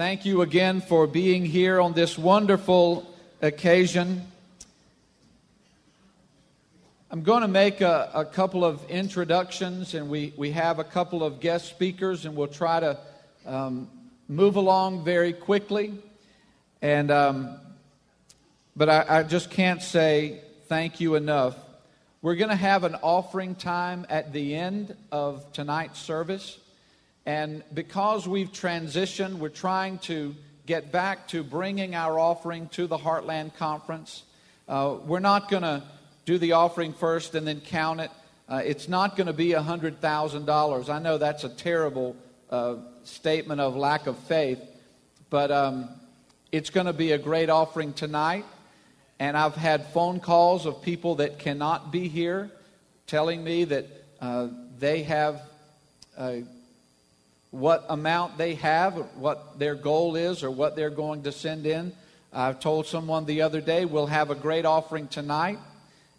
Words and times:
Thank 0.00 0.24
you 0.24 0.40
again 0.40 0.80
for 0.80 1.06
being 1.06 1.44
here 1.44 1.78
on 1.78 1.92
this 1.92 2.16
wonderful 2.16 3.06
occasion. 3.42 4.26
I'm 7.10 7.22
going 7.22 7.42
to 7.42 7.48
make 7.48 7.82
a, 7.82 8.10
a, 8.14 8.24
couple 8.24 8.64
of 8.64 8.82
introductions, 8.88 9.92
and 9.92 10.08
we, 10.08 10.32
we 10.38 10.52
have 10.52 10.78
a 10.78 10.84
couple 10.84 11.22
of 11.22 11.38
guest 11.38 11.68
speakers, 11.68 12.24
and 12.24 12.34
we'll 12.34 12.46
try 12.46 12.80
to 12.80 12.98
um, 13.44 13.90
move 14.26 14.56
along 14.56 15.04
very 15.04 15.34
quickly. 15.34 15.92
And 16.80 17.10
um, 17.10 17.60
but 18.74 18.88
I, 18.88 19.18
I 19.18 19.22
just 19.22 19.50
can't 19.50 19.82
say 19.82 20.40
thank 20.66 21.00
you 21.00 21.14
enough. 21.14 21.58
We're 22.22 22.36
going 22.36 22.48
to 22.48 22.56
have 22.56 22.84
an 22.84 22.94
offering 23.02 23.54
time 23.54 24.06
at 24.08 24.32
the 24.32 24.54
end 24.54 24.96
of 25.12 25.52
tonight's 25.52 26.00
service. 26.00 26.58
And 27.30 27.62
because 27.72 28.26
we've 28.26 28.50
transitioned, 28.50 29.34
we're 29.34 29.50
trying 29.50 29.98
to 29.98 30.34
get 30.66 30.90
back 30.90 31.28
to 31.28 31.44
bringing 31.44 31.94
our 31.94 32.18
offering 32.18 32.66
to 32.70 32.88
the 32.88 32.98
Heartland 32.98 33.54
Conference. 33.54 34.24
Uh, 34.68 34.96
we're 35.04 35.20
not 35.20 35.48
going 35.48 35.62
to 35.62 35.84
do 36.24 36.38
the 36.38 36.54
offering 36.54 36.92
first 36.92 37.36
and 37.36 37.46
then 37.46 37.60
count 37.60 38.00
it. 38.00 38.10
Uh, 38.48 38.62
it's 38.64 38.88
not 38.88 39.16
going 39.16 39.28
to 39.28 39.32
be 39.32 39.50
$100,000. 39.50 40.88
I 40.88 40.98
know 40.98 41.18
that's 41.18 41.44
a 41.44 41.48
terrible 41.48 42.16
uh, 42.50 42.78
statement 43.04 43.60
of 43.60 43.76
lack 43.76 44.08
of 44.08 44.18
faith, 44.18 44.60
but 45.30 45.52
um, 45.52 45.88
it's 46.50 46.70
going 46.70 46.86
to 46.86 46.92
be 46.92 47.12
a 47.12 47.18
great 47.18 47.48
offering 47.48 47.92
tonight. 47.92 48.44
And 49.20 49.36
I've 49.36 49.54
had 49.54 49.86
phone 49.92 50.18
calls 50.18 50.66
of 50.66 50.82
people 50.82 51.14
that 51.16 51.38
cannot 51.38 51.92
be 51.92 52.08
here 52.08 52.50
telling 53.06 53.44
me 53.44 53.66
that 53.66 53.86
uh, 54.20 54.48
they 54.80 55.04
have 55.04 55.42
what 57.50 57.84
amount 57.88 58.38
they 58.38 58.54
have, 58.54 58.94
what 59.16 59.58
their 59.58 59.74
goal 59.74 60.16
is, 60.16 60.42
or 60.42 60.50
what 60.50 60.76
they're 60.76 60.90
going 60.90 61.22
to 61.24 61.32
send 61.32 61.66
in. 61.66 61.92
I 62.32 62.52
told 62.52 62.86
someone 62.86 63.24
the 63.24 63.42
other 63.42 63.60
day 63.60 63.84
we'll 63.84 64.06
have 64.06 64.30
a 64.30 64.34
great 64.34 64.64
offering 64.64 65.08
tonight, 65.08 65.58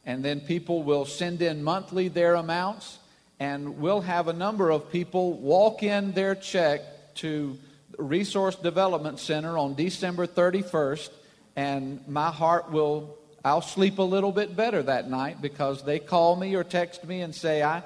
and 0.06 0.23
then 0.23 0.41
people 0.41 0.83
will 0.83 1.06
send 1.06 1.41
in 1.41 1.64
monthly 1.64 2.09
their 2.09 2.36
amounts, 2.36 3.00
and 3.39 3.78
we'll 3.80 4.02
have 4.02 4.28
a 4.28 4.33
number 4.33 4.69
of 4.69 4.91
people 4.91 5.33
walk 5.33 5.83
in 5.83 6.11
their 6.11 6.36
check 6.36 6.81
to 7.16 7.58
Resource 7.97 8.56
Development 8.56 9.19
Center 9.19 9.58
on 9.58 9.75
December 9.75 10.28
31st 10.28 11.09
and 11.56 12.08
my 12.08 12.31
heart 12.31 12.72
will 12.72 13.17
I'll 13.44 13.61
sleep 13.61 13.97
a 13.97 14.03
little 14.03 14.31
bit 14.31 14.56
better 14.56 14.84
that 14.84 15.09
night 15.09 15.41
because 15.41 15.84
they 15.84 15.97
call 15.97 16.36
me 16.36 16.56
or 16.56 16.63
text 16.63 17.03
me 17.03 17.22
and 17.22 17.34
say 17.34 17.63
I 17.63 17.81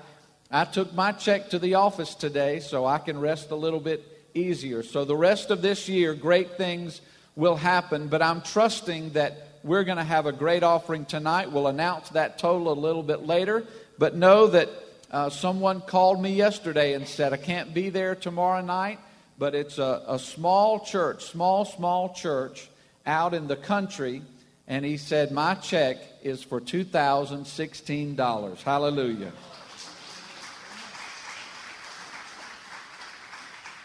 I 0.51 0.65
took 0.65 0.93
my 0.93 1.11
check 1.11 1.49
to 1.49 1.59
the 1.59 1.75
office 1.75 2.15
today 2.15 2.59
so 2.59 2.85
I 2.85 2.99
can 2.99 3.19
rest 3.19 3.51
a 3.51 3.55
little 3.55 3.79
bit 3.79 4.03
easier. 4.33 4.83
So 4.83 5.05
the 5.05 5.15
rest 5.15 5.49
of 5.49 5.61
this 5.61 5.87
year 5.89 6.13
great 6.13 6.57
things 6.57 7.01
will 7.35 7.55
happen, 7.55 8.07
but 8.07 8.21
I'm 8.21 8.41
trusting 8.41 9.11
that 9.11 9.47
we're 9.63 9.83
going 9.83 9.97
to 9.97 10.03
have 10.03 10.27
a 10.27 10.31
great 10.31 10.61
offering 10.61 11.05
tonight. 11.05 11.51
We'll 11.51 11.67
announce 11.67 12.09
that 12.09 12.37
total 12.37 12.71
a 12.71 12.73
little 12.73 13.01
bit 13.01 13.25
later, 13.25 13.65
but 13.97 14.15
know 14.15 14.45
that 14.47 14.69
uh, 15.11 15.29
someone 15.29 15.81
called 15.81 16.21
me 16.21 16.33
yesterday 16.33 16.93
and 16.93 17.07
said 17.07 17.33
I 17.33 17.37
can't 17.37 17.73
be 17.73 17.89
there 17.89 18.15
tomorrow 18.15 18.61
night, 18.61 18.99
but 19.39 19.55
it's 19.55 19.79
a, 19.79 20.03
a 20.07 20.19
small 20.19 20.79
church, 20.79 21.25
small 21.25 21.65
small 21.65 22.13
church 22.13 22.69
out 23.05 23.33
in 23.33 23.47
the 23.47 23.55
country, 23.55 24.21
and 24.67 24.85
he 24.85 24.97
said, 24.97 25.31
My 25.31 25.55
check 25.55 25.97
is 26.21 26.43
for 26.43 26.61
$2,016. 26.61 28.61
Hallelujah. 28.61 29.31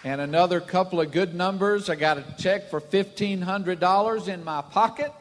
And 0.02 0.22
another 0.22 0.60
couple 0.60 0.98
of 1.00 1.12
good 1.12 1.34
numbers. 1.34 1.90
I 1.90 1.94
got 1.94 2.16
a 2.16 2.24
check 2.38 2.70
for 2.70 2.80
$1,500 2.80 4.28
in 4.28 4.44
my 4.44 4.62
pocket. 4.62 5.12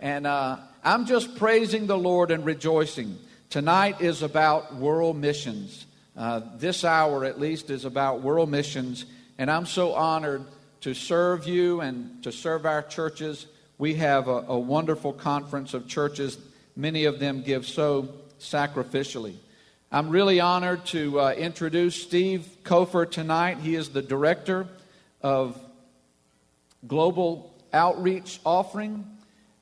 And 0.00 0.26
uh, 0.26 0.56
I'm 0.82 1.04
just 1.04 1.36
praising 1.36 1.86
the 1.86 1.98
Lord 1.98 2.30
and 2.30 2.42
rejoicing. 2.46 3.18
Tonight 3.50 4.00
is 4.00 4.22
about 4.22 4.74
world 4.76 5.18
missions. 5.18 5.84
Uh, 6.16 6.40
this 6.56 6.84
hour, 6.84 7.26
at 7.26 7.38
least, 7.38 7.68
is 7.68 7.84
about 7.84 8.22
world 8.22 8.50
missions. 8.50 9.04
And 9.36 9.50
I'm 9.50 9.66
so 9.66 9.92
honored 9.92 10.44
to 10.80 10.94
serve 10.94 11.46
you 11.46 11.82
and 11.82 12.22
to 12.22 12.32
serve 12.32 12.64
our 12.64 12.82
churches. 12.82 13.46
We 13.76 13.94
have 13.96 14.26
a, 14.26 14.44
a 14.48 14.58
wonderful 14.58 15.12
conference 15.12 15.74
of 15.74 15.86
churches. 15.86 16.38
Many 16.74 17.04
of 17.04 17.18
them 17.18 17.42
give 17.42 17.66
so 17.66 18.08
sacrificially. 18.40 19.34
I'm 19.90 20.10
really 20.10 20.38
honored 20.38 20.84
to 20.88 21.18
uh, 21.18 21.32
introduce 21.32 22.02
Steve 22.02 22.46
Kofer 22.62 23.10
tonight. 23.10 23.56
He 23.56 23.74
is 23.74 23.88
the 23.88 24.02
director 24.02 24.68
of 25.22 25.58
Global 26.86 27.54
Outreach 27.72 28.38
Offering. 28.44 29.06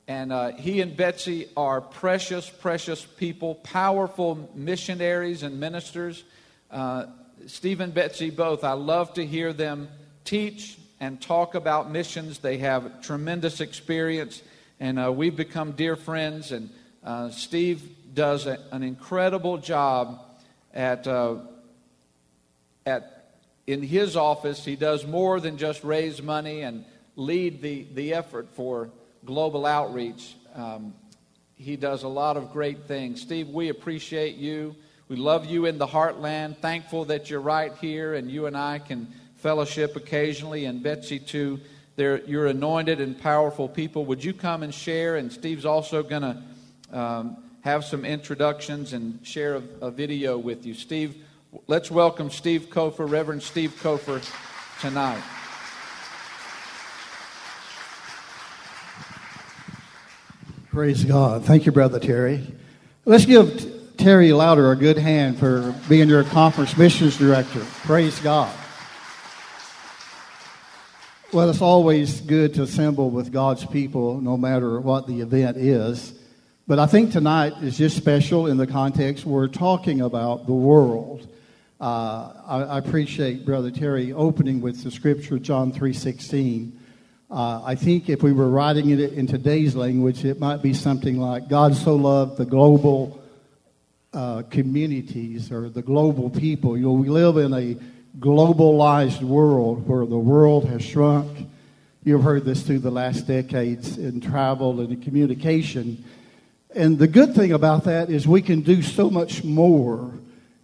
And 0.05 0.33
uh, 0.33 0.51
he 0.51 0.81
and 0.81 0.97
Betsy 0.97 1.47
are 1.55 1.79
precious, 1.79 2.49
precious 2.49 3.05
people, 3.05 3.55
powerful 3.55 4.51
missionaries 4.53 5.43
and 5.43 5.61
ministers. 5.61 6.25
Uh, 6.69 7.05
Steve 7.45 7.79
and 7.79 7.93
Betsy 7.93 8.29
both, 8.29 8.65
I 8.65 8.73
love 8.73 9.13
to 9.13 9.25
hear 9.25 9.53
them 9.53 9.87
teach 10.25 10.77
and 10.99 11.21
talk 11.21 11.55
about 11.55 11.89
missions. 11.89 12.39
They 12.39 12.57
have 12.57 13.01
tremendous 13.01 13.61
experience, 13.61 14.41
and 14.77 14.99
uh, 14.99 15.09
we've 15.09 15.37
become 15.37 15.71
dear 15.71 15.95
friends. 15.95 16.51
And 16.51 16.69
uh, 17.01 17.29
Steve 17.29 17.96
does 18.17 18.47
a, 18.47 18.57
an 18.71 18.81
incredible 18.81 19.59
job 19.59 20.19
at, 20.73 21.07
uh, 21.07 21.35
at 22.83 23.35
in 23.67 23.83
his 23.83 24.17
office. 24.17 24.65
He 24.65 24.75
does 24.75 25.05
more 25.05 25.39
than 25.39 25.57
just 25.57 25.83
raise 25.83 26.19
money 26.19 26.61
and 26.61 26.83
lead 27.15 27.61
the, 27.61 27.85
the 27.93 28.15
effort 28.15 28.49
for 28.55 28.89
global 29.23 29.67
outreach. 29.67 30.35
Um, 30.55 30.95
he 31.57 31.75
does 31.75 32.01
a 32.01 32.07
lot 32.07 32.37
of 32.37 32.51
great 32.51 32.85
things. 32.85 33.21
Steve, 33.21 33.49
we 33.49 33.69
appreciate 33.69 34.35
you. 34.35 34.75
We 35.09 35.15
love 35.15 35.45
you 35.45 35.65
in 35.65 35.77
the 35.77 35.87
heartland. 35.87 36.57
Thankful 36.57 37.05
that 37.05 37.29
you're 37.29 37.39
right 37.39 37.73
here 37.79 38.15
and 38.15 38.31
you 38.31 38.47
and 38.47 38.57
I 38.57 38.79
can 38.79 39.07
fellowship 39.35 39.95
occasionally, 39.95 40.65
and 40.65 40.81
Betsy 40.81 41.19
too. 41.19 41.59
You're 41.97 42.47
anointed 42.47 42.99
and 42.99 43.19
powerful 43.19 43.69
people. 43.69 44.05
Would 44.05 44.23
you 44.23 44.33
come 44.33 44.63
and 44.63 44.73
share? 44.73 45.17
And 45.17 45.31
Steve's 45.31 45.65
also 45.65 46.01
going 46.01 46.23
to 46.23 46.99
um, 46.99 47.37
have 47.61 47.83
some 47.83 48.05
introductions 48.05 48.93
and 48.93 49.19
share 49.25 49.55
a, 49.55 49.63
a, 49.81 49.91
video 49.91 50.37
with 50.37 50.65
you. 50.65 50.73
Steve, 50.73 51.23
let's 51.67 51.91
welcome 51.91 52.29
Steve 52.29 52.67
Kofer, 52.69 53.09
Reverend 53.09 53.43
Steve 53.43 53.71
Kofer, 53.81 54.23
tonight. 54.79 55.21
Praise 60.71 61.03
God. 61.03 61.43
Thank 61.43 61.65
you, 61.65 61.71
Brother 61.71 61.99
Terry. 61.99 62.45
Let's 63.05 63.25
give 63.25 63.95
Terry 63.97 64.31
Lowder 64.31 64.71
a 64.71 64.75
good 64.75 64.97
hand 64.97 65.39
for 65.39 65.73
being 65.89 66.07
your 66.07 66.23
conference 66.23 66.77
missions 66.77 67.17
director. 67.17 67.61
Praise 67.83 68.19
God. 68.19 68.55
Well, 71.33 71.49
it's 71.49 71.61
always 71.61 72.21
good 72.21 72.53
to 72.53 72.63
assemble 72.63 73.09
with 73.09 73.33
God's 73.33 73.65
people, 73.65 74.21
no 74.21 74.37
matter 74.37 74.79
what 74.79 75.07
the 75.07 75.21
event 75.21 75.57
is. 75.57 76.13
But 76.67 76.79
I 76.79 76.85
think 76.85 77.13
tonight 77.13 77.53
is 77.61 77.77
just 77.77 77.95
special 77.95 78.47
in 78.47 78.57
the 78.57 78.67
context 78.67 79.25
we're 79.25 79.47
talking 79.47 80.01
about 80.01 80.47
the 80.47 80.53
world. 80.53 81.25
Uh, 81.79 82.33
I, 82.45 82.63
I, 82.63 82.77
appreciate 82.77 83.45
Brother 83.45 83.71
Terry 83.71 84.11
opening 84.11 84.59
with 84.59 84.83
the 84.83 84.91
scripture 84.91 85.39
John 85.39 85.71
three 85.71 85.93
sixteen. 85.93 86.77
Uh, 87.31 87.61
I 87.63 87.75
think 87.75 88.09
if 88.09 88.21
we 88.21 88.33
were 88.33 88.49
writing 88.49 88.89
it 88.89 88.99
in 89.13 89.27
today's 89.27 89.77
language, 89.77 90.25
it 90.25 90.41
might 90.41 90.61
be 90.61 90.73
something 90.73 91.17
like 91.17 91.47
God 91.47 91.73
so 91.73 91.95
loved 91.95 92.35
the 92.37 92.45
global 92.45 93.23
uh, 94.11 94.41
communities 94.49 95.53
or 95.53 95.69
the 95.69 95.81
global 95.81 96.29
people. 96.29 96.75
You 96.75 96.87
know, 96.87 96.91
we 96.91 97.07
live 97.07 97.37
in 97.37 97.53
a 97.53 97.77
globalized 98.19 99.21
world 99.21 99.87
where 99.87 100.05
the 100.05 100.17
world 100.17 100.67
has 100.67 100.83
shrunk. 100.83 101.47
You've 102.03 102.23
heard 102.23 102.43
this 102.43 102.63
through 102.63 102.79
the 102.79 102.91
last 102.91 103.25
decades 103.25 103.97
in 103.97 104.19
travel 104.19 104.81
and 104.81 104.91
in 104.91 105.01
communication. 105.01 106.03
And 106.77 106.99
the 106.99 107.07
good 107.07 107.33
thing 107.33 107.53
about 107.53 107.85
that 107.85 108.11
is 108.11 108.27
we 108.27 108.43
can 108.43 108.61
do 108.61 108.83
so 108.83 109.09
much 109.09 109.43
more 109.43 110.13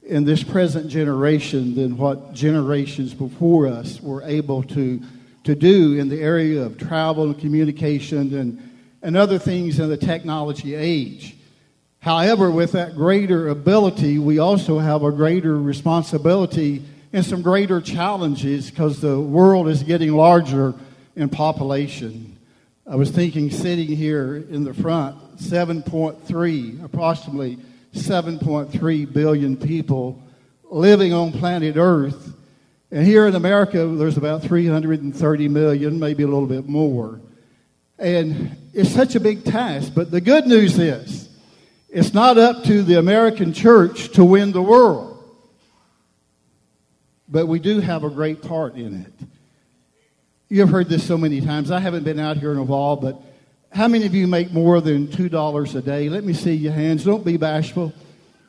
in 0.03 0.25
this 0.25 0.43
present 0.43 0.87
generation 0.87 1.73
than 1.73 1.97
what 1.97 2.33
generations 2.33 3.15
before 3.15 3.65
us 3.65 3.99
were 3.99 4.21
able 4.21 4.61
to, 4.61 5.01
to 5.43 5.55
do 5.55 5.97
in 5.97 6.09
the 6.09 6.21
area 6.21 6.61
of 6.61 6.77
travel 6.77 7.23
and 7.23 7.39
communication 7.39 8.31
and, 8.37 8.71
and 9.01 9.17
other 9.17 9.39
things 9.39 9.79
in 9.79 9.89
the 9.89 9.97
technology 9.97 10.75
age. 10.75 11.35
However, 11.97 12.51
with 12.51 12.73
that 12.73 12.93
greater 12.93 13.47
ability, 13.47 14.19
we 14.19 14.37
also 14.37 14.77
have 14.77 15.01
a 15.01 15.11
greater 15.11 15.59
responsibility 15.59 16.83
and 17.11 17.25
some 17.25 17.41
greater 17.41 17.81
challenges 17.81 18.69
because 18.69 19.01
the 19.01 19.19
world 19.19 19.67
is 19.67 19.81
getting 19.81 20.11
larger 20.13 20.75
in 21.15 21.29
population. 21.29 22.37
I 22.85 22.97
was 22.97 23.09
thinking 23.09 23.49
sitting 23.49 23.87
here 23.87 24.35
in 24.35 24.63
the 24.63 24.75
front, 24.75 25.22
7.3, 25.37 26.83
approximately 26.83 27.57
7.3 27.93 29.13
billion 29.13 29.57
people 29.57 30.21
living 30.69 31.13
on 31.13 31.31
planet 31.31 31.75
Earth. 31.77 32.33
And 32.91 33.05
here 33.05 33.27
in 33.27 33.35
America, 33.35 33.85
there's 33.85 34.17
about 34.17 34.43
330 34.43 35.47
million, 35.47 35.99
maybe 35.99 36.23
a 36.23 36.27
little 36.27 36.47
bit 36.47 36.67
more. 36.67 37.19
And 37.97 38.55
it's 38.73 38.89
such 38.89 39.15
a 39.15 39.19
big 39.19 39.43
task. 39.43 39.93
But 39.95 40.11
the 40.11 40.21
good 40.21 40.47
news 40.47 40.77
is, 40.77 41.29
it's 41.89 42.13
not 42.13 42.37
up 42.37 42.63
to 42.65 42.83
the 42.83 42.97
American 42.99 43.53
church 43.53 44.09
to 44.13 44.25
win 44.25 44.51
the 44.51 44.61
world. 44.61 45.09
But 47.27 47.47
we 47.47 47.59
do 47.59 47.79
have 47.79 48.03
a 48.03 48.09
great 48.09 48.41
part 48.41 48.75
in 48.75 49.01
it. 49.01 49.27
You've 50.49 50.69
heard 50.69 50.89
this 50.89 51.03
so 51.03 51.17
many 51.17 51.41
times. 51.41 51.71
I 51.71 51.79
haven't 51.79 52.03
been 52.03 52.19
out 52.19 52.37
here 52.37 52.51
in 52.51 52.59
a 52.59 52.63
while, 52.63 52.95
but 52.95 53.19
how 53.73 53.87
many 53.87 54.05
of 54.05 54.13
you 54.13 54.27
make 54.27 54.51
more 54.51 54.81
than 54.81 55.07
$2 55.07 55.75
a 55.75 55.81
day? 55.81 56.09
Let 56.09 56.23
me 56.23 56.33
see 56.33 56.53
your 56.53 56.73
hands. 56.73 57.03
Don't 57.03 57.25
be 57.25 57.37
bashful. 57.37 57.91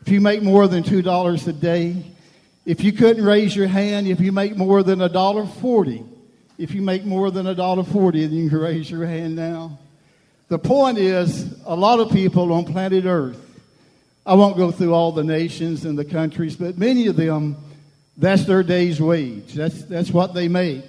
If 0.03 0.09
you 0.09 0.21
make 0.21 0.43
more 0.43 0.69
than 0.69 0.83
$2 0.83 1.49
a 1.49 1.53
day, 1.53 2.15
if 2.67 2.83
you 2.83 2.93
couldn't 2.93 3.25
raise 3.25 3.55
your 3.55 3.67
hand, 3.67 4.07
if 4.07 4.21
you 4.21 4.33
make 4.33 4.57
more 4.57 4.83
than 4.83 5.01
a 5.03 5.09
dollar 5.09 5.47
forty, 5.47 6.03
if 6.57 6.75
you 6.75 6.81
make 6.81 7.05
more 7.05 7.31
than 7.31 7.47
a 7.47 7.55
dollar 7.55 7.85
forty, 7.85 8.27
then 8.27 8.37
you 8.37 8.49
can 8.49 8.59
raise 8.59 8.91
your 8.91 9.05
hand 9.07 9.37
now. 9.37 9.79
The 10.49 10.59
point 10.59 10.99
is, 10.99 11.55
a 11.65 11.77
lot 11.77 12.01
of 12.01 12.11
people 12.11 12.53
on 12.53 12.65
planet 12.65 13.05
Earth, 13.05 13.41
I 14.25 14.35
won't 14.35 14.57
go 14.57 14.71
through 14.71 14.95
all 14.95 15.13
the 15.13 15.25
nations 15.25 15.85
and 15.85 15.99
the 15.99 16.05
countries, 16.05 16.57
but 16.57 16.79
many 16.79 17.07
of 17.07 17.17
them, 17.17 17.57
that's 18.17 18.45
their 18.45 18.63
day's 18.63 19.01
wage. 19.01 19.53
That's, 19.53 19.85
that's 19.85 20.11
what 20.11 20.33
they 20.33 20.49
make. 20.49 20.85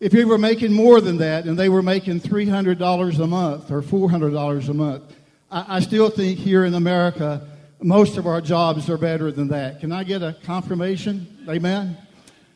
If 0.00 0.14
you 0.14 0.26
were 0.26 0.38
making 0.38 0.72
more 0.72 1.02
than 1.02 1.18
that 1.18 1.44
and 1.44 1.58
they 1.58 1.68
were 1.68 1.82
making 1.82 2.20
$300 2.20 3.18
a 3.18 3.26
month 3.26 3.70
or 3.70 3.82
$400 3.82 4.68
a 4.68 4.74
month, 4.74 5.14
I, 5.50 5.76
I 5.76 5.80
still 5.80 6.08
think 6.08 6.38
here 6.38 6.64
in 6.64 6.72
America, 6.72 7.46
most 7.82 8.16
of 8.16 8.26
our 8.26 8.40
jobs 8.40 8.88
are 8.88 8.96
better 8.96 9.30
than 9.30 9.48
that. 9.48 9.80
Can 9.80 9.92
I 9.92 10.04
get 10.04 10.22
a 10.22 10.34
confirmation? 10.42 11.44
Amen? 11.46 11.98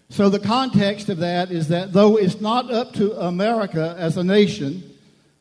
So, 0.08 0.30
the 0.30 0.38
context 0.38 1.10
of 1.10 1.18
that 1.18 1.50
is 1.50 1.68
that 1.68 1.92
though 1.92 2.16
it's 2.16 2.40
not 2.40 2.72
up 2.72 2.94
to 2.94 3.12
America 3.20 3.94
as 3.98 4.16
a 4.16 4.24
nation 4.24 4.82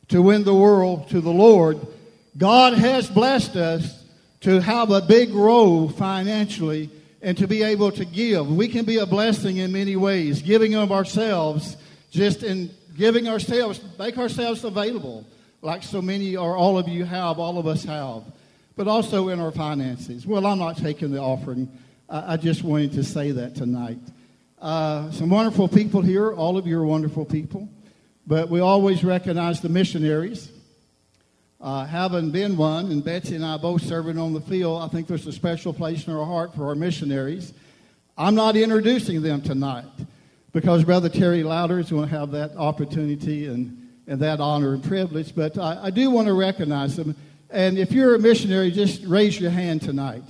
to 0.08 0.20
win 0.20 0.44
the 0.44 0.54
world 0.54 1.08
to 1.10 1.22
the 1.22 1.30
Lord, 1.30 1.78
God 2.36 2.74
has 2.74 3.08
blessed 3.08 3.56
us 3.56 4.04
to 4.40 4.60
have 4.60 4.90
a 4.90 5.00
big 5.00 5.32
role 5.32 5.88
financially 5.88 6.90
and 7.22 7.38
to 7.38 7.46
be 7.46 7.62
able 7.62 7.92
to 7.92 8.04
give. 8.04 8.46
We 8.46 8.68
can 8.68 8.84
be 8.84 8.98
a 8.98 9.06
blessing 9.06 9.56
in 9.56 9.72
many 9.72 9.96
ways, 9.96 10.42
giving 10.42 10.74
of 10.74 10.92
ourselves, 10.92 11.78
just 12.14 12.42
in 12.42 12.70
giving 12.96 13.28
ourselves, 13.28 13.80
make 13.98 14.16
ourselves 14.16 14.64
available, 14.64 15.26
like 15.60 15.82
so 15.82 16.00
many 16.00 16.36
or 16.36 16.56
all 16.56 16.78
of 16.78 16.88
you 16.88 17.04
have, 17.04 17.38
all 17.38 17.58
of 17.58 17.66
us 17.66 17.84
have 17.84 18.24
but 18.76 18.88
also 18.88 19.28
in 19.28 19.40
our 19.40 19.52
finances. 19.52 20.26
Well, 20.26 20.46
I'm 20.46 20.58
not 20.58 20.76
taking 20.76 21.10
the 21.12 21.20
offering. 21.20 21.68
I, 22.08 22.34
I 22.34 22.36
just 22.36 22.62
wanted 22.62 22.92
to 22.92 23.04
say 23.04 23.30
that 23.32 23.54
tonight. 23.54 23.98
Uh, 24.60 25.10
some 25.10 25.30
wonderful 25.30 25.68
people 25.68 26.00
here. 26.00 26.32
All 26.32 26.56
of 26.56 26.66
you 26.66 26.78
are 26.78 26.84
wonderful 26.84 27.24
people. 27.24 27.68
But 28.26 28.48
we 28.48 28.60
always 28.60 29.04
recognize 29.04 29.60
the 29.60 29.68
missionaries. 29.68 30.50
Uh, 31.60 31.86
having 31.86 32.30
been 32.30 32.56
one, 32.56 32.90
and 32.90 33.04
Betsy 33.04 33.36
and 33.36 33.44
I 33.44 33.56
both 33.56 33.82
serving 33.82 34.18
on 34.18 34.32
the 34.32 34.40
field, 34.40 34.82
I 34.82 34.88
think 34.88 35.06
there's 35.06 35.26
a 35.26 35.32
special 35.32 35.72
place 35.72 36.06
in 36.06 36.12
our 36.12 36.24
heart 36.24 36.54
for 36.54 36.66
our 36.66 36.74
missionaries. 36.74 37.52
I'm 38.16 38.34
not 38.34 38.56
introducing 38.56 39.22
them 39.22 39.42
tonight 39.42 39.84
because 40.54 40.84
Brother 40.84 41.10
Terry 41.10 41.42
Lowder 41.42 41.80
is 41.80 41.90
going 41.90 42.08
to 42.08 42.16
have 42.16 42.30
that 42.30 42.56
opportunity 42.56 43.46
and, 43.46 43.90
and 44.06 44.20
that 44.20 44.40
honor 44.40 44.72
and 44.72 44.82
privilege, 44.82 45.34
but 45.34 45.58
I, 45.58 45.86
I 45.86 45.90
do 45.90 46.10
want 46.10 46.28
to 46.28 46.32
recognize 46.32 46.96
them. 46.96 47.14
And 47.50 47.76
if 47.76 47.92
you're 47.92 48.14
a 48.14 48.18
missionary, 48.18 48.70
just 48.70 49.04
raise 49.04 49.38
your 49.38 49.50
hand 49.50 49.82
tonight. 49.82 50.22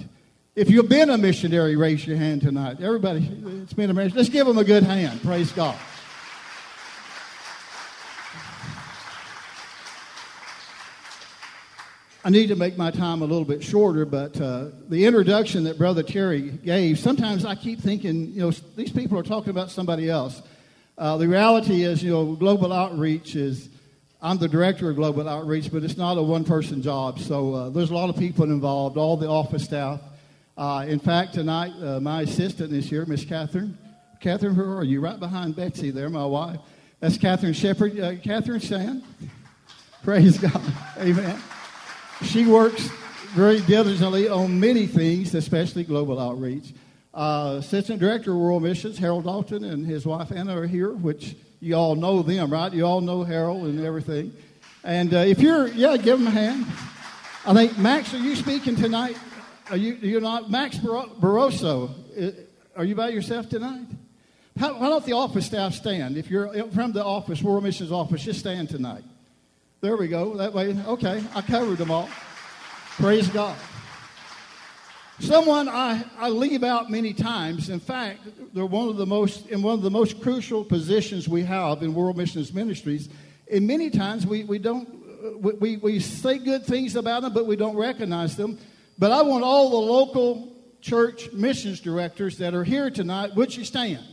If 0.56 0.70
you've 0.70 0.88
been 0.88 1.10
a 1.10 1.18
missionary, 1.18 1.76
raise 1.76 2.06
your 2.06 2.16
hand 2.16 2.40
tonight. 2.40 2.80
Everybody, 2.80 3.20
it's 3.62 3.74
been 3.74 3.90
a 3.90 3.94
missionary. 3.94 4.16
Let's 4.16 4.30
give 4.30 4.46
them 4.46 4.56
a 4.56 4.64
good 4.64 4.82
hand. 4.82 5.22
Praise 5.22 5.52
God. 5.52 5.76
I 12.26 12.30
need 12.30 12.46
to 12.46 12.56
make 12.56 12.78
my 12.78 12.90
time 12.90 13.20
a 13.20 13.26
little 13.26 13.44
bit 13.44 13.62
shorter, 13.62 14.06
but 14.06 14.40
uh, 14.40 14.68
the 14.88 15.04
introduction 15.04 15.64
that 15.64 15.76
Brother 15.76 16.02
Terry 16.02 16.52
gave, 16.52 16.98
sometimes 16.98 17.44
I 17.44 17.54
keep 17.54 17.80
thinking, 17.80 18.32
you 18.32 18.40
know, 18.40 18.50
these 18.76 18.90
people 18.90 19.18
are 19.18 19.22
talking 19.22 19.50
about 19.50 19.70
somebody 19.70 20.08
else. 20.08 20.40
Uh, 20.96 21.18
the 21.18 21.28
reality 21.28 21.82
is, 21.82 22.02
you 22.02 22.10
know, 22.10 22.34
global 22.34 22.72
outreach 22.72 23.36
is 23.36 23.68
I'm 24.22 24.38
the 24.38 24.48
director 24.48 24.88
of 24.88 24.96
Global 24.96 25.28
Outreach, 25.28 25.70
but 25.70 25.84
it's 25.84 25.98
not 25.98 26.16
a 26.16 26.22
one 26.22 26.44
person 26.44 26.80
job. 26.80 27.18
So 27.18 27.52
uh, 27.52 27.68
there's 27.68 27.90
a 27.90 27.94
lot 27.94 28.08
of 28.08 28.16
people 28.16 28.44
involved, 28.46 28.96
all 28.96 29.18
the 29.18 29.28
office 29.28 29.64
staff. 29.64 30.00
Uh, 30.56 30.86
in 30.88 30.98
fact, 30.98 31.34
tonight, 31.34 31.72
uh, 31.82 32.00
my 32.00 32.22
assistant 32.22 32.72
is 32.72 32.88
here, 32.88 33.04
Miss 33.04 33.22
Catherine. 33.22 33.76
Catherine, 34.20 34.54
who 34.54 34.64
are 34.64 34.82
you? 34.82 35.02
Right 35.02 35.20
behind 35.20 35.56
Betsy 35.56 35.90
there, 35.90 36.08
my 36.08 36.24
wife. 36.24 36.58
That's 37.00 37.18
Catherine 37.18 37.52
Shepard. 37.52 38.00
Uh, 38.00 38.14
Catherine, 38.16 38.60
stand. 38.60 39.02
Praise 40.02 40.38
God. 40.38 40.62
Amen. 40.96 41.38
She 42.24 42.46
works 42.46 42.88
very 43.34 43.60
diligently 43.60 44.28
on 44.28 44.58
many 44.58 44.86
things, 44.86 45.34
especially 45.34 45.84
global 45.84 46.18
outreach. 46.18 46.72
Uh, 47.12 47.56
Assistant 47.58 48.00
Director 48.00 48.32
of 48.32 48.38
World 48.38 48.62
Missions, 48.62 48.98
Harold 48.98 49.24
Dalton, 49.24 49.62
and 49.64 49.86
his 49.86 50.04
wife 50.04 50.32
Anna 50.32 50.58
are 50.58 50.66
here, 50.66 50.90
which 50.90 51.36
you 51.60 51.74
all 51.74 51.94
know 51.94 52.22
them, 52.22 52.50
right? 52.50 52.72
You 52.72 52.86
all 52.86 53.00
know 53.00 53.22
Harold 53.22 53.66
and 53.66 53.84
everything. 53.84 54.32
And 54.82 55.14
uh, 55.14 55.18
if 55.18 55.38
you're, 55.38 55.68
yeah, 55.68 55.96
give 55.96 56.18
them 56.18 56.26
a 56.26 56.30
hand. 56.30 56.66
I 57.46 57.54
think, 57.54 57.78
Max, 57.78 58.12
are 58.14 58.18
you 58.18 58.34
speaking 58.34 58.74
tonight? 58.74 59.16
Are 59.70 59.76
you, 59.76 59.94
you're 59.94 60.20
not? 60.20 60.50
Max 60.50 60.76
Barroso, 60.76 61.90
uh, 62.20 62.32
are 62.76 62.84
you 62.84 62.94
by 62.94 63.10
yourself 63.10 63.48
tonight? 63.48 63.86
How, 64.58 64.78
why 64.78 64.88
don't 64.88 65.04
the 65.04 65.12
office 65.12 65.46
staff 65.46 65.74
stand? 65.74 66.16
If 66.16 66.30
you're 66.30 66.68
from 66.70 66.92
the 66.92 67.04
office, 67.04 67.42
World 67.42 67.64
Missions 67.64 67.92
office, 67.92 68.24
just 68.24 68.40
stand 68.40 68.70
tonight. 68.70 69.04
There 69.80 69.96
we 69.96 70.08
go. 70.08 70.36
That 70.36 70.52
way, 70.52 70.76
okay, 70.86 71.22
I 71.34 71.42
covered 71.42 71.78
them 71.78 71.90
all. 71.90 72.08
Praise 72.96 73.28
God. 73.28 73.56
Someone 75.20 75.68
I, 75.68 76.04
I 76.18 76.28
leave 76.28 76.64
out 76.64 76.90
many 76.90 77.12
times. 77.12 77.70
In 77.70 77.78
fact, 77.78 78.20
they're 78.52 78.66
one 78.66 78.88
of 78.88 78.96
the 78.96 79.06
most 79.06 79.46
in 79.48 79.62
one 79.62 79.74
of 79.74 79.82
the 79.82 79.90
most 79.90 80.20
crucial 80.20 80.64
positions 80.64 81.28
we 81.28 81.44
have 81.44 81.82
in 81.82 81.94
World 81.94 82.16
Missions 82.16 82.52
Ministries. 82.52 83.08
And 83.50 83.66
many 83.66 83.90
times 83.90 84.26
we, 84.26 84.44
we 84.44 84.58
don't 84.58 84.88
we, 85.40 85.76
we 85.76 86.00
say 86.00 86.38
good 86.38 86.64
things 86.64 86.96
about 86.96 87.22
them, 87.22 87.32
but 87.32 87.46
we 87.46 87.56
don't 87.56 87.76
recognize 87.76 88.36
them. 88.36 88.58
But 88.98 89.12
I 89.12 89.22
want 89.22 89.44
all 89.44 89.70
the 89.70 89.76
local 89.76 90.52
church 90.80 91.32
missions 91.32 91.80
directors 91.80 92.38
that 92.38 92.54
are 92.54 92.64
here 92.64 92.90
tonight, 92.90 93.34
would 93.34 93.56
you 93.56 93.64
stand? 93.64 94.04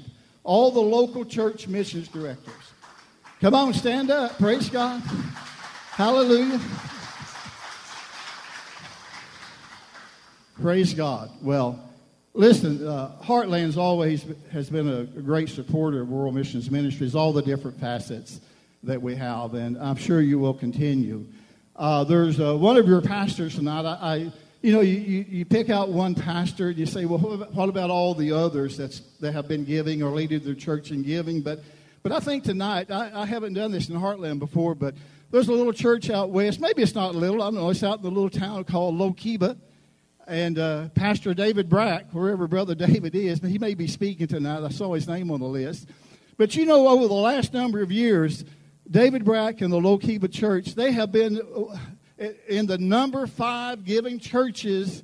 All 0.43 0.71
the 0.71 0.81
local 0.81 1.25
church 1.25 1.67
missions 1.67 2.07
directors. 2.07 2.53
Come 3.41 3.53
on, 3.53 3.73
stand 3.73 4.09
up. 4.09 4.37
Praise 4.37 4.69
God. 4.69 5.01
Hallelujah. 6.01 6.59
Praise 10.59 10.95
God. 10.95 11.29
Well, 11.43 11.79
listen, 12.33 12.87
uh, 12.87 13.11
Heartlands 13.21 13.77
always 13.77 14.25
has 14.51 14.67
been 14.67 14.89
a, 14.89 15.03
great 15.03 15.49
supporter 15.49 16.01
of 16.01 16.09
World 16.09 16.33
Missions 16.33 16.71
Ministries, 16.71 17.13
all 17.13 17.33
the 17.33 17.43
different 17.43 17.79
facets 17.79 18.41
that 18.81 18.99
we 18.99 19.15
have, 19.15 19.53
and 19.53 19.77
I'm 19.77 19.95
sure 19.95 20.21
you 20.21 20.39
will 20.39 20.55
continue. 20.55 21.27
Uh, 21.75 22.03
there's 22.03 22.39
uh, 22.39 22.57
one 22.57 22.77
of 22.77 22.87
your 22.87 23.01
pastors 23.01 23.53
tonight. 23.53 23.85
I, 23.85 23.93
I 24.01 24.15
you 24.63 24.73
know, 24.73 24.81
you, 24.81 24.97
you, 24.97 25.25
you, 25.29 25.45
pick 25.45 25.69
out 25.69 25.89
one 25.89 26.15
pastor 26.15 26.69
and 26.69 26.79
you 26.79 26.87
say, 26.87 27.05
well, 27.05 27.19
what 27.19 27.69
about 27.69 27.91
all 27.91 28.15
the 28.15 28.31
others 28.31 28.75
that's, 28.75 29.01
that 29.19 29.33
have 29.33 29.47
been 29.47 29.65
giving 29.65 30.01
or 30.01 30.09
leading 30.09 30.39
their 30.39 30.55
church 30.55 30.89
in 30.89 31.03
giving? 31.03 31.41
But, 31.41 31.59
but 32.01 32.11
I 32.11 32.19
think 32.19 32.43
tonight, 32.43 32.89
I, 32.89 33.21
I 33.21 33.27
haven't 33.27 33.53
done 33.53 33.71
this 33.71 33.87
in 33.87 33.95
Heartland 33.95 34.39
before, 34.39 34.73
but 34.73 34.95
there's 35.31 35.47
a 35.47 35.54
little 35.54 35.73
church 35.73 36.09
out 36.09 36.30
west. 36.30 36.59
Maybe 36.59 36.83
it's 36.83 36.94
not 36.94 37.16
little. 37.16 37.42
I 37.42 37.47
don't 37.47 37.56
know. 37.56 37.69
It's 37.69 37.83
out 37.83 37.97
in 37.97 38.04
the 38.04 38.11
little 38.11 38.30
town 38.30 38.66
called 38.66 38.95
Lookeba. 38.95 39.57
And 40.28 40.59
uh, 40.59 40.90
Pastor 40.90 41.33
David 41.33 41.69
Brack, 41.69 42.11
wherever 42.11 42.47
Brother 42.47 42.76
David 42.88 43.16
is, 43.16 43.40
he 43.40 43.57
may 43.57 43.73
be 43.73 43.88
speaking 43.88 44.28
tonight. 44.28 44.64
I 44.64 44.69
saw 44.69 44.94
his 44.94 45.07
name 45.07 45.31
on 45.31 45.40
the 45.40 45.47
list. 45.47 45.88
But 46.38 46.56
you 46.56 46.66
know, 46.66 46.88
over 46.88 47.07
the 47.07 47.14
last 47.14 47.54
number 47.54 47.81
of 47.81 47.92
years, 47.92 48.44
David 48.90 49.23
Brack 49.23 49.61
and 49.61 49.71
the 49.71 49.80
Lookeba 49.80 50.31
Church, 50.31 50.76
they 50.76 50.92
have 50.92 51.11
been 51.11 51.40
uh, 51.40 52.28
in 52.47 52.66
the 52.66 52.78
number 52.78 53.26
five 53.26 53.85
giving 53.85 54.19
churches 54.19 55.04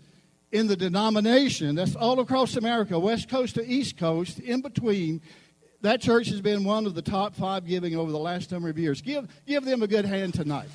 in 0.51 0.67
the 0.67 0.75
denomination. 0.75 1.75
That's 1.75 1.95
all 1.95 2.19
across 2.19 2.55
America, 2.57 2.99
West 2.99 3.29
Coast 3.29 3.55
to 3.55 3.65
East 3.65 3.97
Coast, 3.97 4.39
in 4.39 4.61
between. 4.61 5.21
That 5.81 6.01
church 6.01 6.27
has 6.29 6.41
been 6.41 6.63
one 6.63 6.85
of 6.85 6.95
the 6.95 7.01
top 7.01 7.35
five 7.35 7.65
giving 7.65 7.95
over 7.95 8.11
the 8.11 8.17
last 8.17 8.51
number 8.51 8.69
of 8.69 8.79
years. 8.79 9.01
Give, 9.01 9.27
give 9.45 9.63
them 9.63 9.83
a 9.83 9.87
good 9.87 10.05
hand 10.05 10.33
tonight. 10.33 10.69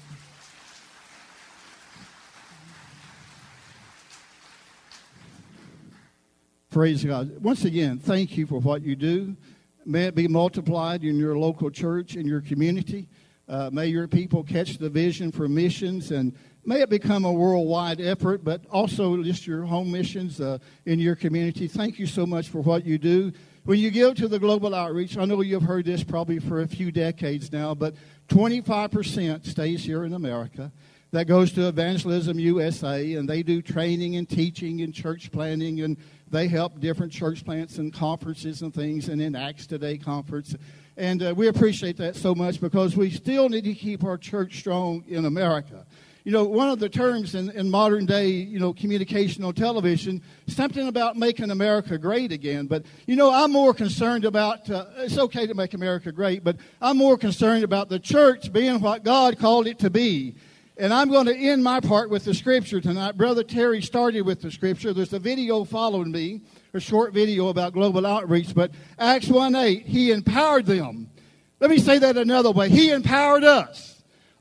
Praise 6.71 7.05
God. 7.05 7.43
Once 7.43 7.65
again, 7.65 7.99
thank 7.99 8.39
you 8.39 8.47
for 8.47 8.61
what 8.61 8.83
you 8.83 8.97
do. 8.97 9.37
May 9.85 10.05
it 10.05 10.15
be 10.15 10.29
multiplied 10.29 11.03
in 11.03 11.19
your 11.19 11.37
local 11.37 11.71
church, 11.71 12.15
in 12.15 12.27
your 12.27 12.41
community. 12.41 13.09
Uh, 13.49 13.69
may 13.73 13.89
your 13.89 14.07
people 14.07 14.43
catch 14.45 14.79
the 14.79 14.89
vision 14.89 15.33
for 15.33 15.49
missions 15.49 16.13
and 16.13 16.35
may 16.65 16.81
it 16.81 16.89
become 16.89 17.25
a 17.25 17.33
worldwide 17.33 18.01
effort, 18.01 18.45
but 18.45 18.65
also 18.71 19.23
just 19.23 19.47
your 19.47 19.65
home 19.65 19.91
missions 19.91 20.41
uh, 20.41 20.59
in 20.87 20.99
your 20.99 21.17
community. 21.17 21.67
Thank 21.67 21.99
you 21.99 22.07
so 22.07 22.25
much 22.25 22.49
for 22.49 22.63
what 22.63 22.87
you 22.87 22.97
do. 22.97 23.33
When 23.65 23.79
you 23.79 23.91
give 23.91 24.17
to 24.17 24.29
the 24.29 24.39
global 24.39 24.75
outreach, 24.75 25.17
I 25.17 25.25
know 25.25 25.41
you've 25.41 25.63
heard 25.63 25.85
this 25.85 26.03
probably 26.03 26.41
for 26.41 26.63
a 26.63 26.69
few 26.69 26.91
decades 26.91 27.53
now, 27.53 27.75
but 27.75 27.95
25% 28.29 29.47
stays 29.47 29.85
here 29.85 30.05
in 30.05 30.15
America. 30.15 30.73
That 31.13 31.27
goes 31.27 31.53
to 31.53 31.69
Evangelism 31.69 32.41
USA, 32.41 33.15
and 33.15 33.29
they 33.29 33.43
do 33.43 33.61
training 33.61 34.17
and 34.17 34.29
teaching 34.29 34.81
and 34.81 34.93
church 34.95 35.31
planning, 35.31 35.83
and 35.83 35.97
they 36.31 36.49
help 36.49 36.81
different 36.81 37.13
church 37.13 37.45
plants 37.45 37.77
and 37.77 37.93
conferences 37.93 38.63
and 38.63 38.75
things, 38.75 39.09
and 39.09 39.21
in 39.21 39.37
Acts 39.37 39.67
Today 39.67 39.99
conference. 39.99 40.57
And 40.97 41.23
uh, 41.23 41.35
we 41.37 41.49
appreciate 41.49 41.99
that 41.99 42.17
so 42.17 42.35
much 42.35 42.61
because 42.61 42.97
we 42.97 43.11
still 43.11 43.49
need 43.49 43.65
to 43.65 43.75
keep 43.75 44.05
our 44.05 44.17
church 44.17 44.59
strong 44.59 45.05
in 45.07 45.27
America. 45.27 45.87
You 46.25 46.31
know, 46.31 46.45
one 46.45 46.69
of 46.69 46.79
the 46.79 46.89
terms 46.89 47.35
in, 47.35 47.51
in 47.51 47.69
modern 47.69 48.07
day, 48.07 48.29
you 48.29 48.61
know, 48.61 48.73
communication 48.73 49.43
on 49.43 49.55
television, 49.55 50.23
something 50.47 50.87
about 50.87 51.17
making 51.17 51.51
America 51.51 51.99
great 51.99 52.31
again. 52.31 52.67
But, 52.67 52.85
you 53.07 53.17
know, 53.17 53.33
I'm 53.33 53.51
more 53.51 53.75
concerned 53.75 54.25
about, 54.25 54.71
uh, 54.71 54.87
it's 54.99 55.19
okay 55.19 55.49
to 55.49 55.55
make 55.55 55.75
America 55.75 56.13
great, 56.13 56.45
but 56.45 56.57
I'm 56.81 56.97
more 56.97 57.19
concerned 57.19 57.65
about 57.65 57.89
the 57.89 57.99
church 57.99 58.53
being 58.53 58.81
what 58.81 59.03
God 59.03 59.37
called 59.37 59.67
it 59.67 59.81
to 59.81 59.91
be. 59.91 60.37
And 60.77 60.95
I'm 60.95 61.11
going 61.11 61.27
to 61.27 61.37
end 61.37 61.63
my 61.65 61.81
part 61.81 62.09
with 62.09 62.25
the 62.25 62.35
scripture 62.35 62.81
tonight. 62.81 63.17
Brother 63.17 63.43
Terry 63.43 63.83
started 63.83 64.23
with 64.23 64.41
the 64.41 64.51
scripture. 64.51 64.93
There's 64.93 65.13
a 65.13 65.19
video 65.19 65.65
following 65.65 66.13
me, 66.13 66.43
a 66.73 66.81
short 66.81 67.13
video 67.13 67.49
about 67.49 67.73
global 67.73 68.07
outreach, 68.07 68.55
but 68.55 68.71
Acts 68.97 69.29
1 69.29 69.57
8, 69.57 69.87
he 69.87 70.13
empowered 70.13 70.67
them. 70.67 71.11
Let 71.59 71.71
me 71.71 71.79
say 71.79 71.99
that 71.99 72.17
another 72.17 72.53
way. 72.53 72.69
He 72.69 72.91
empowered 72.91 73.45
us. 73.45 73.92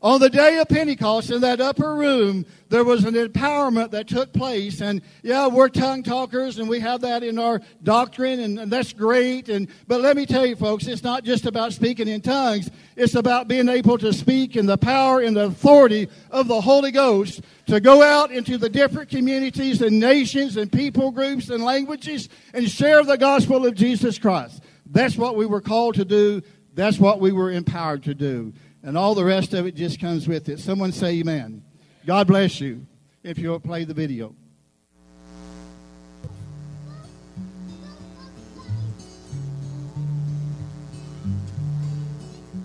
On 0.04 0.20
the 0.20 0.32
day 0.32 0.58
of 0.58 0.68
Pentecost, 0.68 1.30
in 1.30 1.42
that 1.42 1.62
upper 1.62 1.94
room, 1.94 2.44
there 2.70 2.84
was 2.84 3.06
an 3.06 3.14
empowerment 3.14 3.92
that 3.92 4.08
took 4.08 4.34
place. 4.34 4.82
And 4.82 5.04
yeah, 5.22 5.46
we're 5.46 5.70
tongue 5.70 6.02
talkers 6.02 6.58
and 6.58 6.68
we 6.68 6.80
have 6.80 7.02
that 7.02 7.22
in 7.22 7.38
our 7.38 7.62
doctrine 7.84 8.40
and, 8.40 8.58
and, 8.58 8.72
that's 8.72 8.94
great. 8.94 9.48
And, 9.48 9.68
but 9.88 10.02
let 10.02 10.18
me 10.18 10.26
tell 10.26 10.44
you 10.44 10.56
folks, 10.56 10.88
it's 10.88 11.04
not 11.04 11.24
just 11.24 11.46
about 11.46 11.74
speaking 11.74 12.08
in 12.08 12.22
tongues. 12.22 12.72
It's 12.96 13.14
about 13.14 13.48
being 13.48 13.70
able 13.70 14.00
to 14.00 14.12
speak 14.12 14.56
in 14.56 14.66
the 14.66 14.78
power 14.78 15.22
and 15.22 15.36
the 15.36 15.46
authority 15.46 16.10
of 16.32 16.48
the 16.48 16.62
Holy 16.62 16.90
Ghost 16.90 17.42
to 17.68 17.80
go 17.80 18.02
out 18.02 18.32
into 18.32 18.58
the 18.58 18.70
different 18.70 19.10
communities 19.10 19.84
and 19.84 20.00
nations 20.00 20.58
and 20.58 20.72
people 20.72 21.12
groups 21.12 21.52
and 21.52 21.64
languages 21.64 22.28
and 22.56 22.68
share 22.68 23.04
the 23.04 23.20
gospel 23.20 23.68
of 23.68 23.76
Jesus 23.76 24.18
Christ. 24.18 24.64
That's 24.88 25.16
what 25.16 25.36
we 25.36 25.46
were 25.46 25.62
called 25.62 25.94
to 25.96 26.06
do. 26.06 26.42
That's 26.74 26.98
what 26.98 27.20
we 27.20 27.32
were 27.32 27.52
empowered 27.52 28.04
to 28.04 28.16
do 28.16 28.54
and 28.84 28.98
all 28.98 29.16
the 29.16 29.26
rest 29.26 29.54
of 29.54 29.66
it 29.66 29.76
just 29.76 30.00
comes 30.00 30.28
with 30.28 30.50
it. 30.50 30.60
Someone 30.60 30.92
say 30.92 31.20
amen. 31.20 31.64
God 32.06 32.28
bless 32.28 32.60
you 32.60 32.86
if 33.24 33.38
you'll 33.38 33.60
play 33.60 33.84
the 33.84 33.94
video. 33.94 34.36